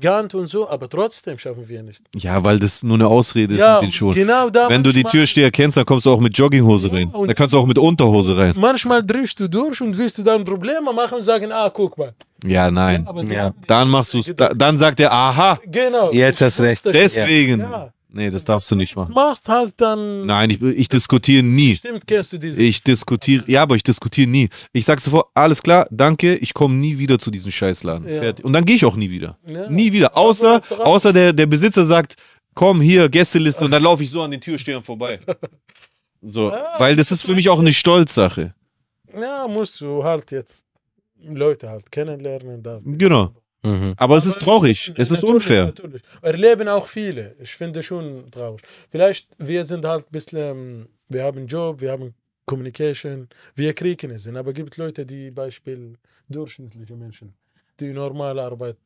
[0.00, 2.02] Gant und so, aber trotzdem schaffen wir nicht.
[2.14, 4.14] Ja, weil das nur eine Ausrede ist ja, mit den Schuhen.
[4.14, 4.68] genau da.
[4.68, 7.08] Wenn du die Türsteher kennst, dann kommst du auch mit Jogginghose rein.
[7.10, 8.54] und- Da kannst du auch mit Unterhose rein.
[8.56, 12.12] Manchmal drehst du durch und willst du dann Probleme machen und sagen, ah, guck mal.
[12.46, 13.06] Ja, nein.
[13.30, 13.54] Ja.
[13.66, 14.34] Dann machst du es.
[14.36, 16.12] Da, dann sagt er, aha, Genau.
[16.12, 16.84] Jetzt hast du recht.
[16.84, 17.60] deswegen.
[17.60, 17.90] Ja.
[18.14, 19.12] Nee, das darfst du nicht machen.
[19.12, 20.24] Machst halt dann.
[20.24, 21.74] Nein, ich, ich diskutiere nie.
[21.74, 22.62] Stimmt, kennst du diese.
[22.62, 24.48] Ich diskutiere, ja, aber ich diskutiere nie.
[24.72, 28.06] Ich sag sofort, alles klar, danke, ich komme nie wieder zu diesem Scheißladen.
[28.08, 28.20] Ja.
[28.20, 28.44] Fertig.
[28.44, 29.36] Und dann gehe ich auch nie wieder.
[29.46, 29.68] Ja.
[29.68, 30.16] Nie wieder.
[30.16, 32.14] Außer, außer der, der Besitzer sagt,
[32.54, 35.20] komm hier, Gästeliste, und dann laufe ich so an den Türstehern vorbei.
[36.26, 38.54] So, Ja, weil das ist für mich auch eine Stolzsache.
[39.20, 40.64] Ja, musst du halt jetzt
[41.20, 42.62] Leute halt kennenlernen.
[42.62, 42.82] Das.
[42.86, 43.34] Genau.
[43.64, 43.94] Mhm.
[43.96, 45.64] Aber es ist traurig, es ist Natürlich, unfair.
[45.66, 46.02] Natürlich.
[46.22, 47.34] Erleben auch viele.
[47.40, 48.62] Ich finde schon traurig.
[48.90, 52.14] Vielleicht, wir sind halt ein bisschen, ähm, wir haben einen Job, wir haben
[52.46, 54.36] Communication, wir kriegen es hin.
[54.36, 55.94] Aber es gibt Leute, die Beispiel
[56.28, 57.32] durchschnittliche Menschen,
[57.80, 58.78] die normal arbeiten,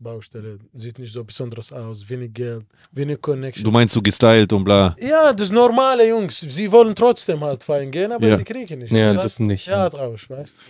[0.00, 3.64] Baustelle, sieht nicht so besonders aus, wenig Geld, wenig Connection.
[3.64, 4.94] Du meinst so gestylt und bla.
[5.00, 8.36] ja, das normale Jungs, sie wollen trotzdem halt feiern gehen, aber Ja.
[8.36, 8.92] sie kriegen nicht.
[8.92, 9.66] Ja, Und das nicht.
[9.66, 10.60] Ja, traurig, weißt du.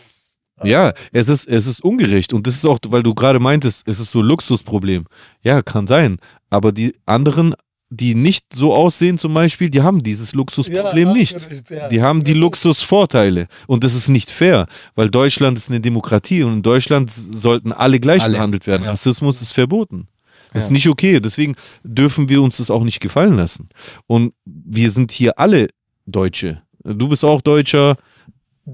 [0.63, 2.33] Ja, es ist, es ist ungerecht.
[2.33, 5.07] Und das ist auch, weil du gerade meintest, es ist so ein Luxusproblem.
[5.43, 6.19] Ja, kann sein.
[6.49, 7.55] Aber die anderen,
[7.91, 11.37] die nicht so aussehen zum Beispiel, die haben dieses Luxusproblem Ja, nicht.
[11.71, 11.89] ja.
[11.89, 13.49] Die haben die Luxusvorteile.
[13.67, 17.99] Und das ist nicht fair, weil Deutschland ist eine Demokratie und in Deutschland sollten alle
[18.01, 18.35] gleich Alle.
[18.35, 18.85] behandelt werden.
[18.85, 18.91] Ja.
[18.91, 20.09] Rassismus ist verboten.
[20.53, 21.19] Das ist nicht okay.
[21.19, 23.69] Deswegen dürfen wir uns das auch nicht gefallen lassen.
[24.07, 25.67] Und wir sind hier alle
[26.07, 26.63] Deutsche.
[26.85, 27.97] Du bist auch Deutscher,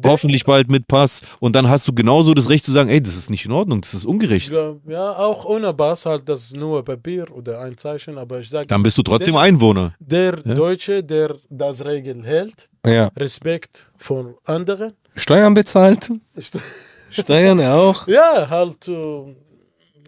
[0.04, 1.22] hoffentlich bald mit Pass.
[1.40, 3.80] Und dann hast du genauso das Recht zu sagen, ey, das ist nicht in Ordnung,
[3.80, 4.54] das ist ungerecht.
[4.54, 8.48] Ja, ja, auch ohne Pass halt das ist nur Papier oder ein Zeichen, aber ich
[8.48, 9.94] sage, Dann bist du trotzdem Einwohner.
[10.00, 10.54] der Ja.
[10.54, 13.10] Deutsche, der das Regel hält, Ja.
[13.16, 14.92] Respekt vor anderen.
[15.16, 16.10] Steuern bezahlt?
[17.10, 18.06] Steuern ja auch?
[18.06, 19.34] Ja, halt äh,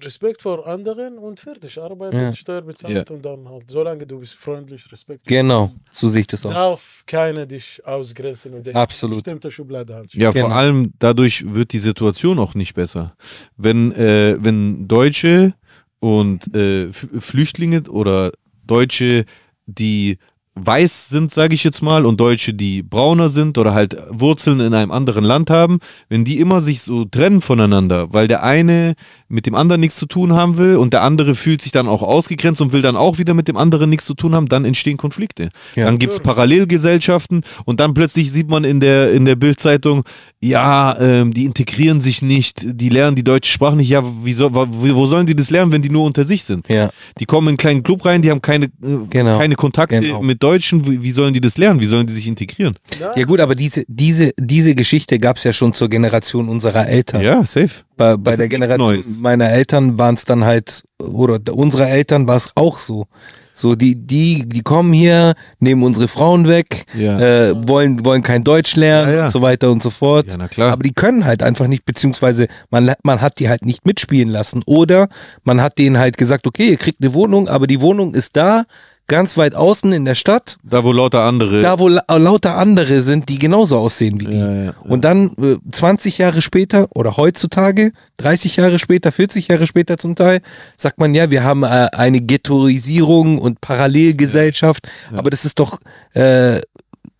[0.05, 1.79] Respekt vor anderen und fertig.
[1.79, 2.27] Arbeit Ja.
[2.29, 5.27] und Steuer bezahlt und dann halt, solange du bist freundlich, Respekt.
[5.27, 6.51] Genau, so sehe ich das auch.
[6.53, 9.17] Darf keiner dich ausgrenzen und Absolut.
[9.17, 10.15] bestimmte Schublade halt.
[10.15, 10.47] Ja, Genau.
[10.49, 13.15] vor allem dadurch wird die Situation auch nicht besser.
[13.57, 15.55] Wenn, äh, wenn Deutsche
[16.01, 18.33] und äh, Flüchtlinge oder
[18.67, 19.25] Deutsche,
[19.67, 20.19] die
[20.55, 24.75] weiß sind, sage ich jetzt mal, und Deutsche, die brauner sind oder halt Wurzeln in
[24.75, 25.79] einem anderen Land haben,
[26.11, 28.95] wenn die immer sich so trennen voneinander, weil der eine
[29.29, 32.03] mit dem anderen nichts zu tun haben will und der andere fühlt sich dann auch
[32.03, 34.99] ausgegrenzt und will dann auch wieder mit dem anderen nichts zu tun haben, dann entstehen
[34.99, 35.49] Konflikte.
[35.75, 35.87] Ja.
[35.87, 40.05] Dann gibt es Parallelgesellschaften und dann plötzlich sieht man in der, in der Bildzeitung,
[40.41, 43.89] ja, ähm, die integrieren sich nicht, die lernen die deutsche Sprache nicht.
[43.89, 46.69] Ja, wie wo, wo sollen die das lernen, wenn die nur unter sich sind?
[46.69, 48.71] Ja, Die kommen in einen kleinen Club rein, die haben keine, äh,
[49.09, 49.39] Genau.
[49.39, 50.21] keine Kontakte Genau.
[50.23, 50.87] mit Deutschen.
[50.87, 51.81] Wie, wie sollen die das lernen?
[51.81, 52.77] Wie sollen die sich integrieren?
[53.17, 57.23] ja gut, aber diese, diese, diese Geschichte gab es ja schon zur Generation unserer Eltern.
[57.23, 57.71] Ja, safe.
[57.97, 59.07] Bei, bei der Generation Neues.
[59.21, 63.07] meiner Eltern waren es dann halt, oder unserer Eltern war es auch so.
[63.55, 67.21] So, die, die, die kommen hier, nehmen unsere Frauen weg, Ja.
[67.51, 69.25] äh, wollen, wollen kein Deutsch lernen Ja, ja.
[69.27, 70.31] und so weiter und so fort.
[70.31, 70.73] Ja, na klar.
[70.73, 74.63] Aber die können halt einfach nicht, beziehungsweise man, man hat die halt nicht mitspielen lassen.
[74.65, 75.09] Oder
[75.45, 78.65] man hat denen halt gesagt, okay, ihr kriegt eine Wohnung, aber die Wohnung ist da,
[79.09, 81.61] ganz weit außen in der Stadt, Da, wo lauter andere.
[81.61, 84.39] da wo la lauter andere sind, die genauso aussehen wie die.
[84.39, 84.75] Ja, ja, ja.
[84.85, 90.15] Und dann äh, 20 Jahre später oder heutzutage, 30 Jahre später, 40 Jahre später zum
[90.15, 90.41] Teil,
[90.77, 95.79] sagt man ja, wir haben äh, eine Ghettoisierung und Parallelgesellschaft, aber das ist doch,
[96.15, 96.61] äh,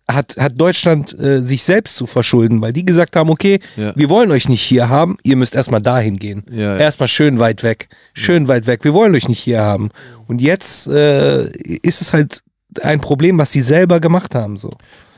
[0.09, 3.93] hat, hat Deutschland äh, sich selbst zu verschulden, weil die gesagt haben, okay, Ja.
[3.95, 6.43] wir wollen euch nicht hier haben, ihr müsst erstmal dahin gehen.
[6.51, 6.77] Ja, ja.
[6.77, 9.89] Erstmal schön weit weg, schön weit weg, wir wollen euch nicht hier haben.
[10.27, 11.45] Und jetzt äh,
[11.81, 12.43] ist es halt
[12.81, 14.57] ein Problem, was sie selber gemacht haben.
[14.57, 14.71] So.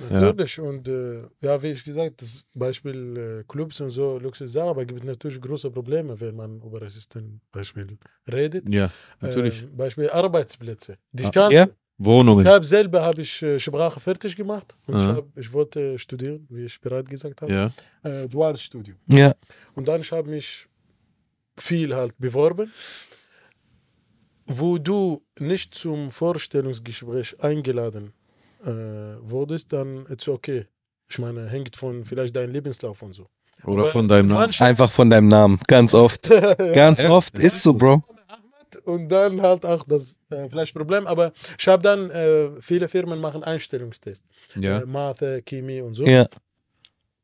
[0.10, 0.60] Natürlich.
[0.60, 4.88] Und äh, ja, wie ich gesagt, das Beispiel äh, Clubs und so, Luxussache, aber es
[4.88, 7.98] gibt natürlich große Probleme, wenn man über Rassisten Beispiel
[8.32, 8.68] redet.
[8.70, 9.64] ja, natürlich.
[9.64, 10.98] Äh, Beispiel Arbeitsplätze.
[11.14, 11.70] Die Ah, Chance.
[11.98, 12.46] Wohnungen.
[12.46, 16.46] Ich habe selber habe ich äh, Sprache fertig gemacht und ich, hab, ich wollte studieren,
[16.50, 17.54] wie ich bereits gesagt habe.
[17.54, 17.72] Ja.
[18.04, 18.98] Äh, duales Studium.
[19.08, 19.34] Ja.
[19.76, 20.68] Und dann ich habe mich
[21.58, 22.72] viel halt beworben,
[24.46, 28.14] wo du nicht zum Vorstellungsgespräch eingeladen
[28.64, 28.70] äh,
[29.22, 30.68] wurdest, dann ist okay.
[31.08, 33.28] Ich meine, hängt von vielleicht deinem Lebenslauf und so.
[33.64, 34.54] Oder Aber von deinem Namen.
[34.60, 35.60] Einfach von deinem Namen.
[35.68, 36.30] Ganz oft.
[36.74, 37.40] Ganz oft.
[37.40, 38.04] Ist so, Bro.
[38.86, 41.08] Und dann halt auch das äh, vielleicht Problem.
[41.08, 44.24] Aber ich habe dann, äh, viele Firmen machen Einstellungstest.
[44.60, 44.80] Ja.
[44.80, 46.06] Äh, Mathe, Chemie und so.
[46.06, 46.28] Ja.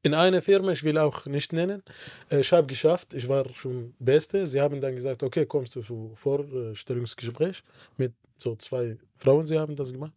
[0.04, 1.84] In einer Firma, ich will auch nicht nennen,
[2.32, 4.48] äh, ich habe geschafft, ich war schon Beste.
[4.48, 7.64] Sie haben dann gesagt, okay, kommst du zu Vorstellungsgespräch
[7.98, 10.14] mit so zwei Frauen, sie haben das gemacht.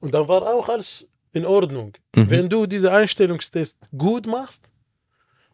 [0.00, 1.94] Und dann war auch alles in Ordnung.
[2.14, 2.30] Mhm.
[2.30, 4.70] Wenn du diese Einstellungstest gut machst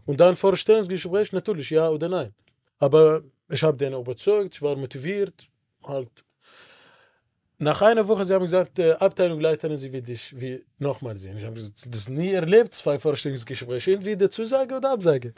[0.07, 2.35] und dann Vorstellungsgespräch, natürlich ja oder nein.
[2.81, 5.49] Aber ich habe den überzeugt, ich war motiviert,
[5.85, 6.09] halt.
[7.59, 11.37] Nach einer Woche, sie haben gesagt, äh, Abteilungsleiterin, sie will dich wie nochmal sehen.
[11.37, 15.35] Ich habe das nie erlebt, zwei Vorstellungsgespräche, entweder Zusage oder Absage.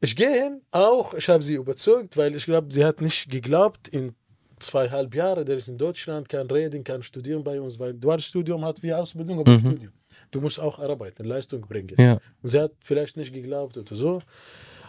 [0.00, 3.88] Ich gehe hin, auch, ich habe sie überzeugt, weil ich glaube, sie hat nicht geglaubt,
[3.88, 4.14] in
[4.58, 8.64] zweieinhalb Jahren, der ist in Deutschland, kann reden, kann studieren bei uns, weil duales Studium
[8.64, 9.60] hat wie Ausbildung, aber Mhm.
[9.60, 9.92] Studium.
[10.30, 11.94] Du musst auch arbeiten, Leistung bringen.
[11.98, 12.18] Ja.
[12.42, 14.18] Und sie hat vielleicht nicht geglaubt oder so.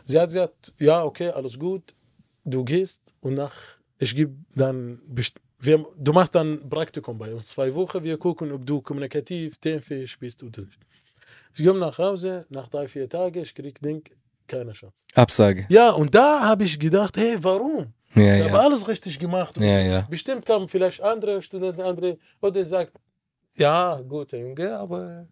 [0.06, 1.94] Sie hat gesagt, ja, okay, alles gut,
[2.48, 3.54] du gehst und nach,
[4.00, 5.00] ich gebe dann,
[5.60, 10.18] wir, du machst dann Praktikum bei uns, zwei Wochen, wir gucken, ob du kommunikativ, themenfähig
[10.20, 10.80] bist oder nicht.
[11.56, 14.04] Ich komme nach Hause, nach drei, vier Tagen, ich krieg Ding,
[14.48, 14.96] keine Chance.
[15.16, 15.66] Absage.
[15.70, 17.94] Ja, und da habe ich gedacht, hey, warum?
[18.16, 18.60] Ja, Ich habe ja.
[18.60, 19.58] alles richtig gemacht.
[19.58, 19.90] Ja, so.
[19.90, 20.02] ja.
[20.10, 22.94] Bestimmt kamen vielleicht andere Studenten, andere, oder sagt,
[23.56, 25.28] ja, guter Junge, aber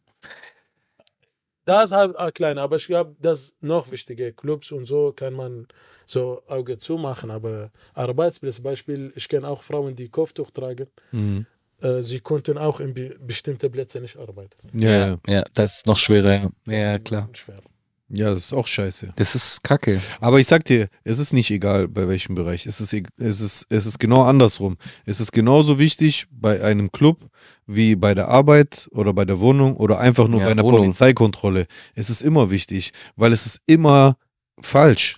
[1.65, 2.57] das halt ah, klein.
[2.57, 5.67] Aber ich glaube, das noch wichtige Clubs und so kann man
[6.05, 7.31] so Auge zumachen.
[7.31, 10.87] Aber Arbeitsplätze, Beispiel, ich kenne auch Frauen, die Kopftuch tragen.
[11.11, 11.45] Mhm.
[11.81, 14.55] Äh, sie konnten auch in be bestimmte Plätze nicht arbeiten.
[14.73, 15.17] Ja, ja.
[15.27, 16.51] ja, das ist noch schwerer.
[16.65, 17.29] Ja, ja klar.
[17.33, 17.59] Schwer.
[18.09, 19.13] Ja, das ist auch scheiße.
[19.15, 19.99] Das ist kacke.
[20.19, 22.65] Aber ich sag dir, es ist nicht egal, bei welchem Bereich.
[22.65, 24.77] Es ist, es ist, es ist genau andersrum.
[25.05, 27.29] Es ist genauso wichtig bei einem Club
[27.65, 30.81] wie bei der Arbeit oder bei der Wohnung oder einfach nur Ja, bei einer Wohnung.
[30.81, 31.65] Polizeikontrolle.
[31.95, 34.17] Es ist immer wichtig, weil es ist immer
[34.61, 35.17] falsch.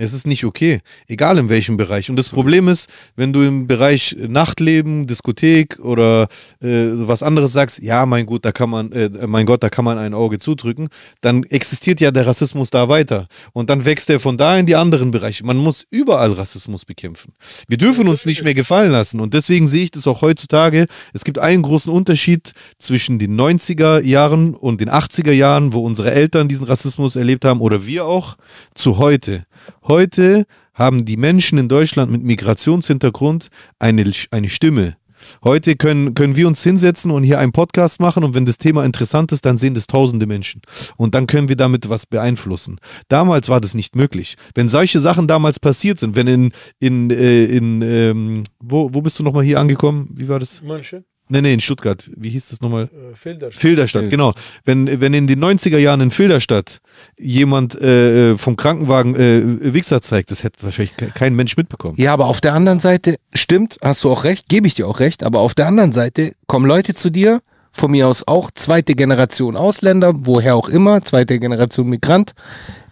[0.00, 2.08] Es ist nicht okay, egal in welchem Bereich.
[2.08, 6.28] Und das Problem ist, wenn du im Bereich Nachtleben, Diskothek oder
[6.62, 9.84] äh, was anderes sagst, ja, mein Gott, da kann man, äh, mein Gott, da kann
[9.84, 10.88] man ein Auge zudrücken,
[11.20, 13.28] dann existiert ja der Rassismus da weiter.
[13.52, 15.44] Und dann wächst er von da in die anderen Bereiche.
[15.44, 17.34] Man muss überall Rassismus bekämpfen.
[17.68, 19.20] Wir dürfen uns nicht mehr gefallen lassen.
[19.20, 20.86] Und deswegen sehe ich das auch heutzutage.
[21.12, 26.10] Es gibt einen großen Unterschied zwischen den 90er Jahren und den 80er Jahren, wo unsere
[26.10, 28.38] Eltern diesen Rassismus erlebt haben oder wir auch,
[28.74, 29.44] zu heute.
[29.84, 33.48] Heute haben die Menschen in Deutschland mit Migrationshintergrund
[33.78, 34.96] eine, eine Stimme.
[35.44, 38.84] Heute können, können wir uns hinsetzen und hier einen Podcast machen und wenn das Thema
[38.84, 40.62] interessant ist, dann sehen das tausende Menschen.
[40.96, 42.78] Und dann können wir damit was beeinflussen.
[43.08, 44.36] Damals war das nicht möglich.
[44.54, 49.18] Wenn solche Sachen damals passiert sind, wenn in, in, äh, in ähm, wo, wo bist
[49.18, 50.08] du nochmal hier angekommen?
[50.14, 50.62] Wie war das?
[50.62, 52.10] Manche Nee, nee, in Stuttgart.
[52.16, 52.84] Wie hieß das nochmal?
[52.84, 53.50] äh, Felder.
[53.52, 54.34] Filderstadt, genau.
[54.64, 56.80] Wenn, wenn in den 90er Jahren in Filderstadt
[57.18, 61.94] jemand äh, vom Krankenwagen äh, Wichser zeigt, das hätte wahrscheinlich ke- kein Mensch mitbekommen.
[61.98, 65.00] Ja, aber auf der anderen Seite, stimmt, hast du auch recht, gebe ich dir auch
[65.00, 67.40] recht, aber auf der anderen Seite kommen Leute zu dir,
[67.72, 72.32] von mir aus auch zweite Generation Ausländer, woher auch immer, zweite Generation Migrant,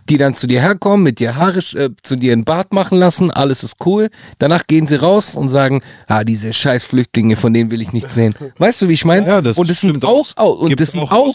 [0.09, 3.31] die dann zu dir herkommen, mit dir Haare, äh, zu dir einen Bart machen lassen,
[3.31, 4.09] alles ist cool.
[4.39, 8.15] Danach gehen sie raus und sagen, ah, diese scheiß Flüchtlinge, von denen will ich nichts
[8.15, 8.35] sehen.
[8.59, 9.27] Weißt du, wie ich meine?
[9.27, 10.61] Ja, das und das sind auch, auch.
[10.61, 11.35] und das sind auch auch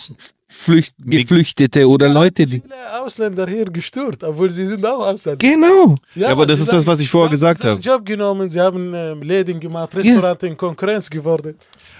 [0.53, 2.61] Flücht, Geflüchtete oder Leute, die.
[2.61, 5.37] Viele Ausländer hier gestört, obwohl sie sind auch Ausländer.
[5.37, 5.95] Genau.
[6.15, 7.81] Ja, aber das ist das, was ich vorher sie gesagt haben habe.
[7.81, 11.57] Job genommen, sie haben ähm, Läden gemacht, Restaurant in Konkurrenz geworden.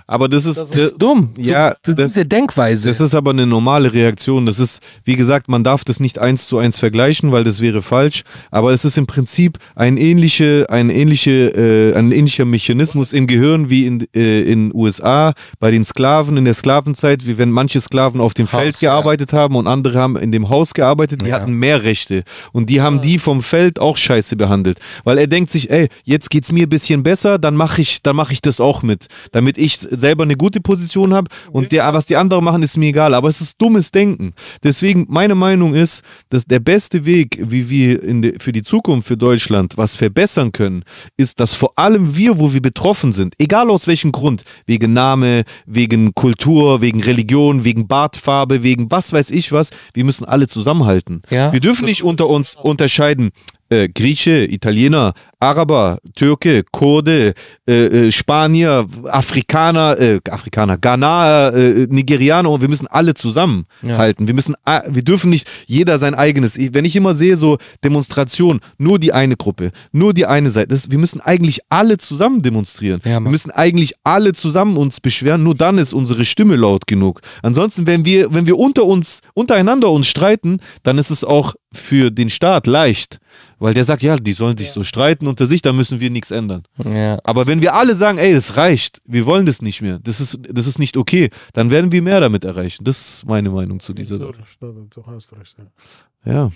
[0.07, 1.29] Aber das ist, Das Das ist dumm.
[1.37, 2.87] Ja, so, das- diese Denkweise.
[2.89, 4.45] Das ist aber eine normale Reaktion.
[4.45, 7.81] Das ist, wie gesagt, man darf das nicht eins zu eins vergleichen, weil das wäre
[7.81, 8.23] falsch.
[8.51, 11.31] Aber es ist im Prinzip ein, ähnliche, ein, ähnliche,
[11.93, 16.45] äh, ein ähnlicher Mechanismus im Gehirn wie in äh, in USA bei den Sklaven in
[16.45, 18.91] der Sklavenzeit, wie wenn manche Sklaven auf dem Haus, Feld ja.
[18.93, 21.21] gearbeitet haben und andere haben in dem Haus gearbeitet.
[21.21, 21.39] Die Ja.
[21.39, 25.51] hatten mehr Rechte und die haben die vom Feld auch scheiße behandelt, weil er denkt
[25.51, 28.59] sich, ey, jetzt geht's mir ein bisschen besser, dann mache ich, dann mache ich das
[28.59, 32.63] auch mit, damit ich selber eine gute Position habe und der, was die anderen machen,
[32.63, 33.13] ist mir egal.
[33.13, 34.33] Aber es ist dummes Denken.
[34.63, 39.07] Deswegen, meine Meinung ist, dass der beste Weg, wie wir in de, für die Zukunft
[39.07, 40.83] für Deutschland was verbessern können,
[41.17, 45.43] ist, dass vor allem wir, wo wir betroffen sind, egal aus welchem Grund, wegen Name,
[45.65, 51.21] wegen Kultur, wegen Religion, wegen Bartfarbe, wegen was weiß ich was, wir müssen alle zusammenhalten.
[51.29, 51.51] Ja.
[51.51, 53.31] Wir dürfen nicht unter uns unterscheiden,
[53.69, 55.13] äh, Grieche, Italiener,
[55.43, 57.33] Araber, Türke, Kurde,
[57.67, 64.25] äh, äh, Spanier, Afrikaner, äh, Afrikaner, Ghanaer, äh, Nigerianer und wir müssen alle zusammenhalten.
[64.27, 66.57] Wir müssen, a- wir dürfen nicht jeder sein eigenes.
[66.57, 70.89] Wenn ich immer sehe so Demonstrationen, nur die eine Gruppe, nur die eine Seite, das,
[70.89, 73.01] wir müssen eigentlich alle zusammen demonstrieren.
[73.03, 75.43] Ja, wir müssen eigentlich alle zusammen uns beschweren.
[75.43, 77.21] Nur dann ist unsere Stimme laut genug.
[77.41, 82.11] Ansonsten, wenn wir, wenn wir unter uns, untereinander uns streiten, dann ist es auch für
[82.11, 83.19] den Staat leicht.
[83.59, 86.29] Weil der sagt, ja, die sollen sich so streiten unter sich, da müssen wir nichts
[86.29, 86.63] ändern.
[86.85, 87.17] Ja.
[87.23, 90.39] Aber wenn wir alle sagen, ey, es reicht, wir wollen das nicht mehr, das ist,
[90.47, 92.83] das ist nicht okay, dann werden wir mehr damit erreichen.
[92.83, 94.35] Das ist meine Meinung zu dieser Sache.
[94.59, 95.55] Du, du hast recht.
[95.57, 96.33] Ja.
[96.33, 96.51] Ja.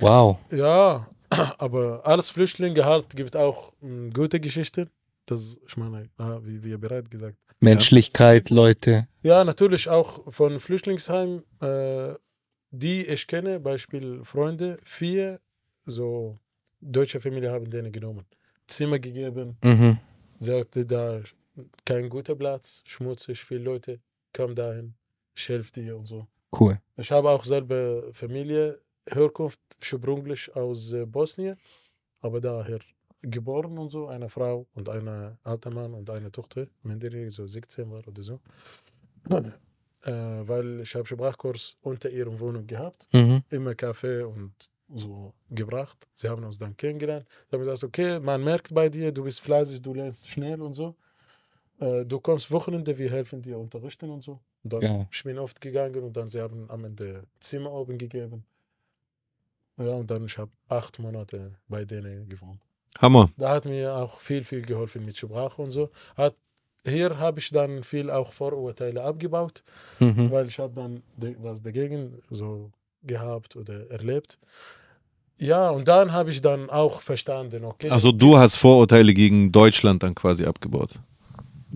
[0.00, 0.38] Wow.
[0.50, 1.06] Ja,
[1.58, 4.90] aber alles Flüchtlinge halt gibt auch mm, gute Geschichten.
[5.24, 7.38] Das, ich meine, ah, wie wir bereits gesagt.
[7.60, 9.08] Menschlichkeit, Leute.
[9.22, 12.12] Ja, natürlich auch von Flüchtlingsheim, äh,
[12.70, 15.40] die ich kenne, Beispiel Freunde, vier
[15.86, 16.38] so
[16.84, 18.24] deutsche Familie haben denen genommen.
[18.66, 19.98] Zimmer gegeben, Mhm.
[20.40, 21.20] sagte da
[21.84, 24.00] kein guter Platz, schmutzig, viele Leute,
[24.32, 24.94] komm dahin,
[25.36, 26.26] ich helfe dir und so.
[26.58, 26.80] Cool.
[26.96, 31.56] Ich habe auch selber Familie, Herkunft ursprünglich aus äh, Bosnien,
[32.20, 32.78] aber daher
[33.20, 37.90] geboren und so, eine Frau und ein alter Mann und eine Tochter, minderjährig, so 17
[37.90, 38.40] war oder so.
[40.02, 43.42] äh, weil ich habe Sprachkurs unter ihrem Wohnung gehabt, Mhm.
[43.50, 44.52] immer Kaffee und
[44.94, 45.98] so gebracht.
[46.14, 47.26] Sie haben uns dann kennengelernt.
[47.50, 50.74] Sie haben gesagt, okay, man merkt bei dir, du bist fleißig, du lernst schnell und
[50.74, 50.94] so.
[51.80, 54.40] Äh, du kommst Wochenende, wir helfen dir unterrichten und so.
[54.62, 55.06] Und dann Ja.
[55.10, 58.44] ich bin oft gegangen und dann sie haben am Ende Zimmer oben gegeben.
[59.76, 62.60] Ja, und dann ich habe acht Monate bei denen gewohnt.
[63.00, 63.28] Hammer.
[63.36, 65.90] Da hat mir auch viel, viel geholfen mit Sprache und so.
[66.16, 66.36] Hat,
[66.86, 69.64] hier habe ich dann viel auch Vorurteile abgebaut,
[69.98, 70.30] Mhm.
[70.30, 72.70] weil ich habe dann de- was dagegen so
[73.02, 74.38] gehabt oder erlebt.
[75.38, 77.90] Ja, und dann habe ich dann auch verstanden, okay.
[77.90, 80.90] Also du hast Vorurteile gegen Deutschland dann quasi abgebaut.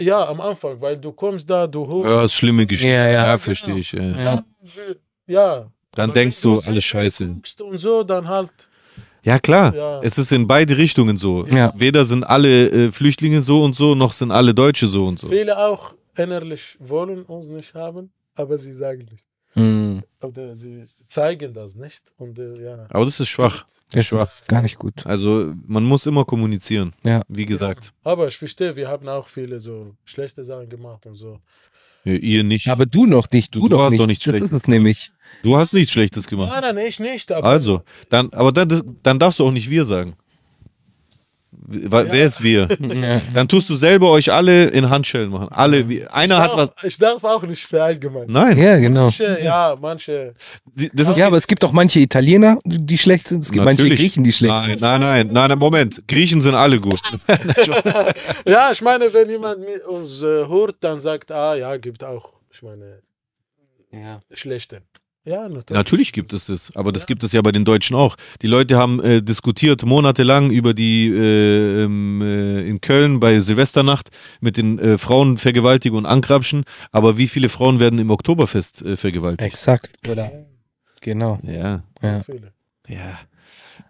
[0.01, 2.09] ja, am Anfang, weil du kommst da, du hochst.
[2.09, 2.93] Ja, das ist schlimme Geschichte.
[2.93, 3.39] Ja, ja.
[3.39, 3.93] verstehe ich.
[3.93, 4.03] Ja.
[4.03, 4.45] Ja.
[5.27, 5.71] Ja.
[5.93, 7.25] Dann Aber denkst du, sie alles scheiße.
[7.25, 8.51] Und so, dann halt.
[9.25, 9.75] Ja, klar.
[9.75, 10.01] Ja.
[10.03, 11.45] Es ist in beide Richtungen so.
[11.47, 11.73] Ja.
[11.77, 15.27] Weder sind alle äh, Flüchtlinge so und so, noch sind alle Deutsche so und so.
[15.27, 19.28] Viele auch innerlich wollen uns nicht haben, aber sie sagen nicht.
[19.55, 20.03] Mhm.
[20.21, 22.13] Oder sie zeigen das nicht.
[22.19, 22.87] Und äh, ja.
[22.91, 23.65] Aber das ist schwach.
[23.93, 24.25] Das Schwach.
[24.25, 25.07] ist gar nicht gut.
[25.07, 26.93] Also man muss immer kommunizieren.
[27.05, 27.23] Ja.
[27.29, 27.93] Wie gesagt.
[28.05, 31.39] Aber ich verstehe, wir haben auch viele so schlechte Sachen gemacht und so.
[32.05, 32.69] Ja, ihr nicht.
[32.69, 33.55] Aber du noch nicht.
[33.55, 34.01] Du, Du- doch hast nicht.
[34.01, 35.13] doch nichts das ist Schlechtes es nämlich.
[35.43, 36.53] Du hast nichts Schlechtes gemacht.
[36.61, 37.33] Nein, nein, ich nicht.
[37.33, 40.17] Aber Also, dann, aber dann, das- dann darfst du auch nicht wir sagen.
[41.51, 42.69] Wer, wer ist wir?
[42.81, 43.21] Ja.
[43.33, 45.49] Dann tust du selber euch alle in Handschellen machen.
[45.51, 46.69] Alle, wie, einer hat was.
[46.75, 48.31] darf, ich darf auch nicht verallgemeinern.
[48.31, 49.05] Nein, ja, genau.
[49.05, 50.35] Manche, ja, manche.
[50.75, 53.45] die- das ist Ja, aber es gibt auch manche Italiener, die schlecht sind.
[53.45, 54.01] Es gibt manche Natürlich.
[54.01, 54.81] Griechen, die schlecht Nein, sind.
[54.83, 56.03] nein, nein, nein, nein, Moment.
[56.07, 57.01] Griechen sind alle gut.
[58.47, 62.33] Ja, ich meine, wenn jemand mit uns äh, hört, dann sagt, ah ja, gibt auch,
[62.53, 63.01] ich meine,
[63.93, 64.21] Ja.
[64.33, 64.83] schlechte.
[65.29, 65.71] Ja, natürlich.
[65.71, 68.17] Natürlich gibt es das, aber das gibt es ja bei den Deutschen auch.
[68.41, 74.09] Die Leute haben äh, diskutiert monatelang über die äh, ähm, äh, in Köln bei Silvesternacht
[74.41, 79.43] mit den äh, Frauenvergewaltigungen und Ankrapschen, aber wie viele Frauen werden im Oktoberfest äh, vergewaltigt?
[79.53, 79.91] Exakt.
[80.09, 80.31] Oder?
[81.03, 81.39] Genau.
[81.43, 82.23] Ja, Ja.
[82.89, 83.21] Ja.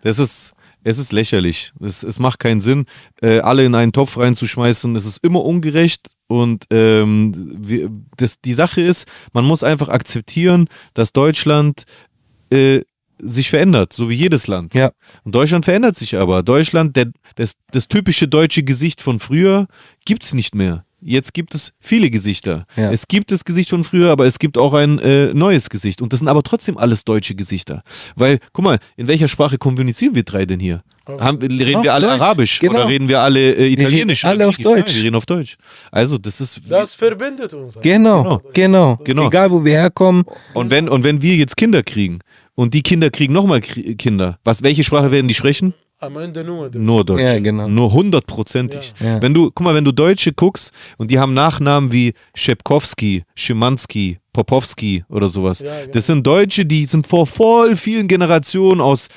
[0.03, 1.72] Das ist, es ist lächerlich.
[1.80, 2.86] Es, es macht keinen Sinn,
[3.22, 4.97] äh, alle in einen Topf reinzuschmeißen.
[4.97, 10.68] Es ist immer ungerecht und ähm, wir, das, die Sache ist, man muss einfach akzeptieren,
[10.95, 11.85] dass Deutschland
[12.51, 12.83] äh,
[13.18, 14.74] sich verändert, so wie jedes Land.
[14.74, 14.93] Ja.
[15.24, 16.43] Und Deutschland verändert sich aber.
[16.43, 19.66] Deutschland, der, das, das typische deutsche Gesicht von früher
[20.05, 20.85] gibt es nicht mehr.
[21.01, 22.67] Jetzt gibt es viele Gesichter.
[22.77, 22.91] Ja.
[22.91, 26.03] Es gibt das Gesicht von früher, aber es gibt auch ein äh, neues Gesicht.
[26.03, 27.83] Und das sind aber trotzdem alles deutsche Gesichter.
[28.17, 30.83] Weil, guck mal, in welcher Sprache kommunizieren wir drei denn hier?
[31.07, 32.75] Haben, reden Auf wir alle Deutsch, Arabisch genau.
[32.75, 34.25] oder reden wir alle äh, Italienisch?
[34.25, 34.73] alle oder auf Griechisch?
[34.73, 34.87] Deutsch.
[34.87, 35.57] Nein, wir reden auf Deutsch.
[35.93, 36.61] Also, das ist.
[36.69, 37.79] Das verbindet uns.
[37.81, 38.99] Genau, genau.
[39.05, 39.27] Genau.
[39.29, 40.25] Egal, wo wir herkommen.
[40.53, 42.19] Und wenn, und wenn wir jetzt Kinder kriegen
[42.57, 45.75] und die Kinder kriegen nochmal Kinder, was, welche Sprache werden die sprechen?
[46.01, 46.71] Am Ende nur.
[46.71, 46.83] Deutsch.
[46.83, 47.21] Nur Deutsch.
[47.21, 47.69] Ja, genau.
[47.69, 48.95] Nur hundertprozentig.
[49.01, 49.21] Ja.
[49.21, 54.19] Wenn du, guck mal, wenn du Deutsche guckst und die haben Nachnamen wie Schepkowski, Schimanski,
[54.33, 55.61] Popowski oder sowas.
[55.61, 55.93] Ja, genau.
[55.93, 59.09] Das sind Deutsche, die sind vor voll vielen Generationen aus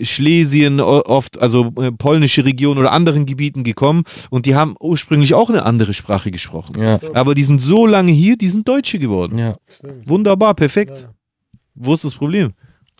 [0.00, 5.50] Schlesien, oft, also äh, polnische Region oder anderen Gebieten gekommen und die haben ursprünglich auch
[5.50, 6.80] eine andere Sprache gesprochen.
[6.80, 7.00] Ja.
[7.14, 9.38] Aber die sind so lange hier, die sind Deutsche geworden.
[9.38, 9.56] Ja.
[10.06, 11.00] Wunderbar, perfekt.
[11.02, 11.14] Ja.
[11.74, 12.52] Wo ist das Problem?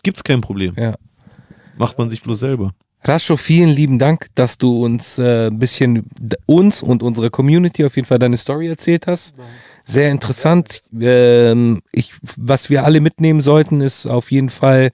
[0.03, 0.73] Gibt's kein Problem.
[0.77, 0.95] Ja.
[1.77, 2.73] Macht man sich bloß selber.
[3.05, 6.05] Rascho, vielen lieben Dank, dass du uns äh, ein bisschen
[6.45, 9.35] uns und unsere Community auf jeden Fall deine Story erzählt hast.
[9.83, 10.81] Sehr interessant.
[10.97, 14.91] Ähm, ich, was wir alle mitnehmen sollten, ist auf jeden Fall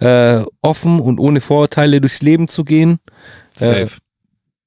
[0.00, 2.98] äh, offen und ohne Vorurteile durchs Leben zu gehen.
[3.58, 3.90] Äh, Safe.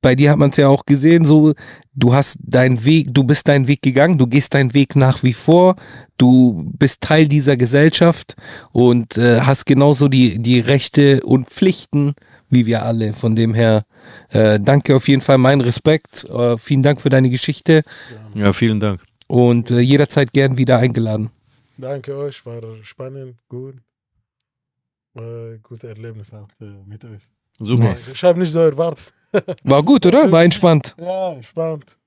[0.02, 1.54] bei dir hat man es ja auch gesehen, so
[1.96, 5.34] du hast deinen Weg, du bist deinen Weg gegangen, du gehst deinen Weg nach wie
[5.34, 5.76] vor,
[6.18, 8.36] du bist Teil dieser Gesellschaft
[8.72, 12.14] und äh, hast genauso die, die Rechte und Pflichten
[12.50, 13.14] wie wir alle.
[13.14, 13.86] Von dem her,
[14.30, 17.84] äh, danke auf jeden Fall, mein Respekt, äh, vielen Dank für deine Geschichte
[18.34, 19.02] Ja, vielen Dank.
[19.28, 21.30] und äh, jederzeit gern wieder eingeladen.
[21.78, 23.76] Danke euch, war spannend, gut.
[25.18, 27.22] Äh, gute Erlebnisse auch äh, mit euch.
[27.60, 27.84] Super.
[27.86, 28.14] Nice.
[28.14, 29.14] Ich habe nicht so erwartet.
[29.64, 30.32] War gut, oder?
[30.32, 30.96] War entspannt.
[31.00, 31.98] Ja, spannend.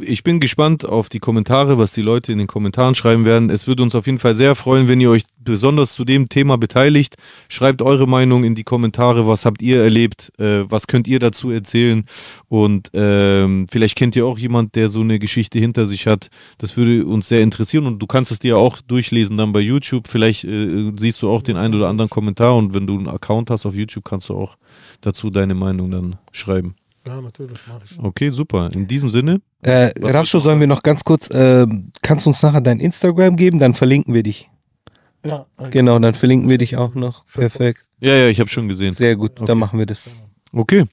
[0.00, 3.50] Ich bin gespannt auf die Kommentare, was die Leute in den Kommentaren schreiben werden.
[3.50, 6.58] Es würde uns auf jeden Fall sehr freuen, wenn ihr euch besonders zu dem Thema
[6.58, 7.16] beteiligt.
[7.48, 9.26] Schreibt eure Meinung in die Kommentare.
[9.26, 10.32] Was habt ihr erlebt?
[10.38, 12.04] Äh, was könnt ihr dazu erzählen?
[12.48, 16.28] Und ähm, vielleicht kennt ihr auch jemand, der so eine Geschichte hinter sich hat.
[16.58, 17.86] Das würde uns sehr interessieren.
[17.86, 20.08] Und du kannst es dir auch durchlesen dann bei YouTube.
[20.08, 22.56] Vielleicht äh, siehst du auch den einen oder anderen Kommentar.
[22.56, 24.56] Und wenn du einen Account hast auf YouTube, kannst du auch
[25.00, 26.74] dazu deine Meinung dann schreiben.
[27.06, 27.98] Ja, natürlich mache ich.
[27.98, 28.68] Okay, super.
[28.72, 29.40] In diesem Sinne.
[29.62, 31.66] Äh, Rascho, sollen wir noch ganz kurz, äh,
[32.02, 33.58] kannst du uns nachher dein Instagram geben?
[33.58, 34.48] Dann verlinken wir dich.
[35.24, 35.70] Ja, okay.
[35.70, 37.26] Genau, dann verlinken wir dich auch noch.
[37.26, 37.82] Perfekt.
[38.00, 38.94] Ja, ja, ich habe schon gesehen.
[38.94, 39.44] Sehr gut, Okay.
[39.46, 40.14] dann machen wir das.
[40.52, 40.84] Okay.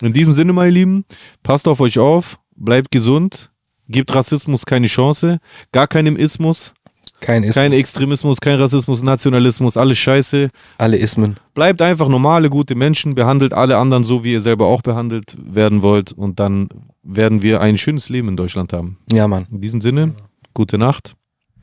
[0.00, 1.04] In diesem Sinne, meine Lieben,
[1.42, 3.50] passt auf euch auf, bleibt gesund,
[3.88, 5.38] gebt Rassismus keine Chance,
[5.72, 6.74] gar keinem Ismus,
[7.22, 10.48] Kein kein Extremismus, kein Rassismus, Nationalismus, alles Scheiße.
[10.76, 11.36] Alle Ismen.
[11.54, 15.82] Bleibt einfach normale, gute Menschen, behandelt alle anderen so, wie ihr selber auch behandelt werden
[15.82, 16.68] wollt und dann
[17.04, 18.98] werden wir ein schönes Leben in Deutschland haben.
[19.12, 19.46] Ja, Mann.
[19.52, 20.14] In diesem Sinne,
[20.52, 21.14] gute Nacht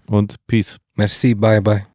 [0.07, 0.77] und Peace.
[0.95, 1.85] Merci, bye, bye.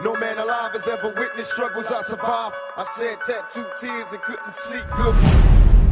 [0.00, 2.54] No man alive has ever witnessed struggles I survived.
[2.76, 5.83] I shed tattooed tears and couldn't sleep good.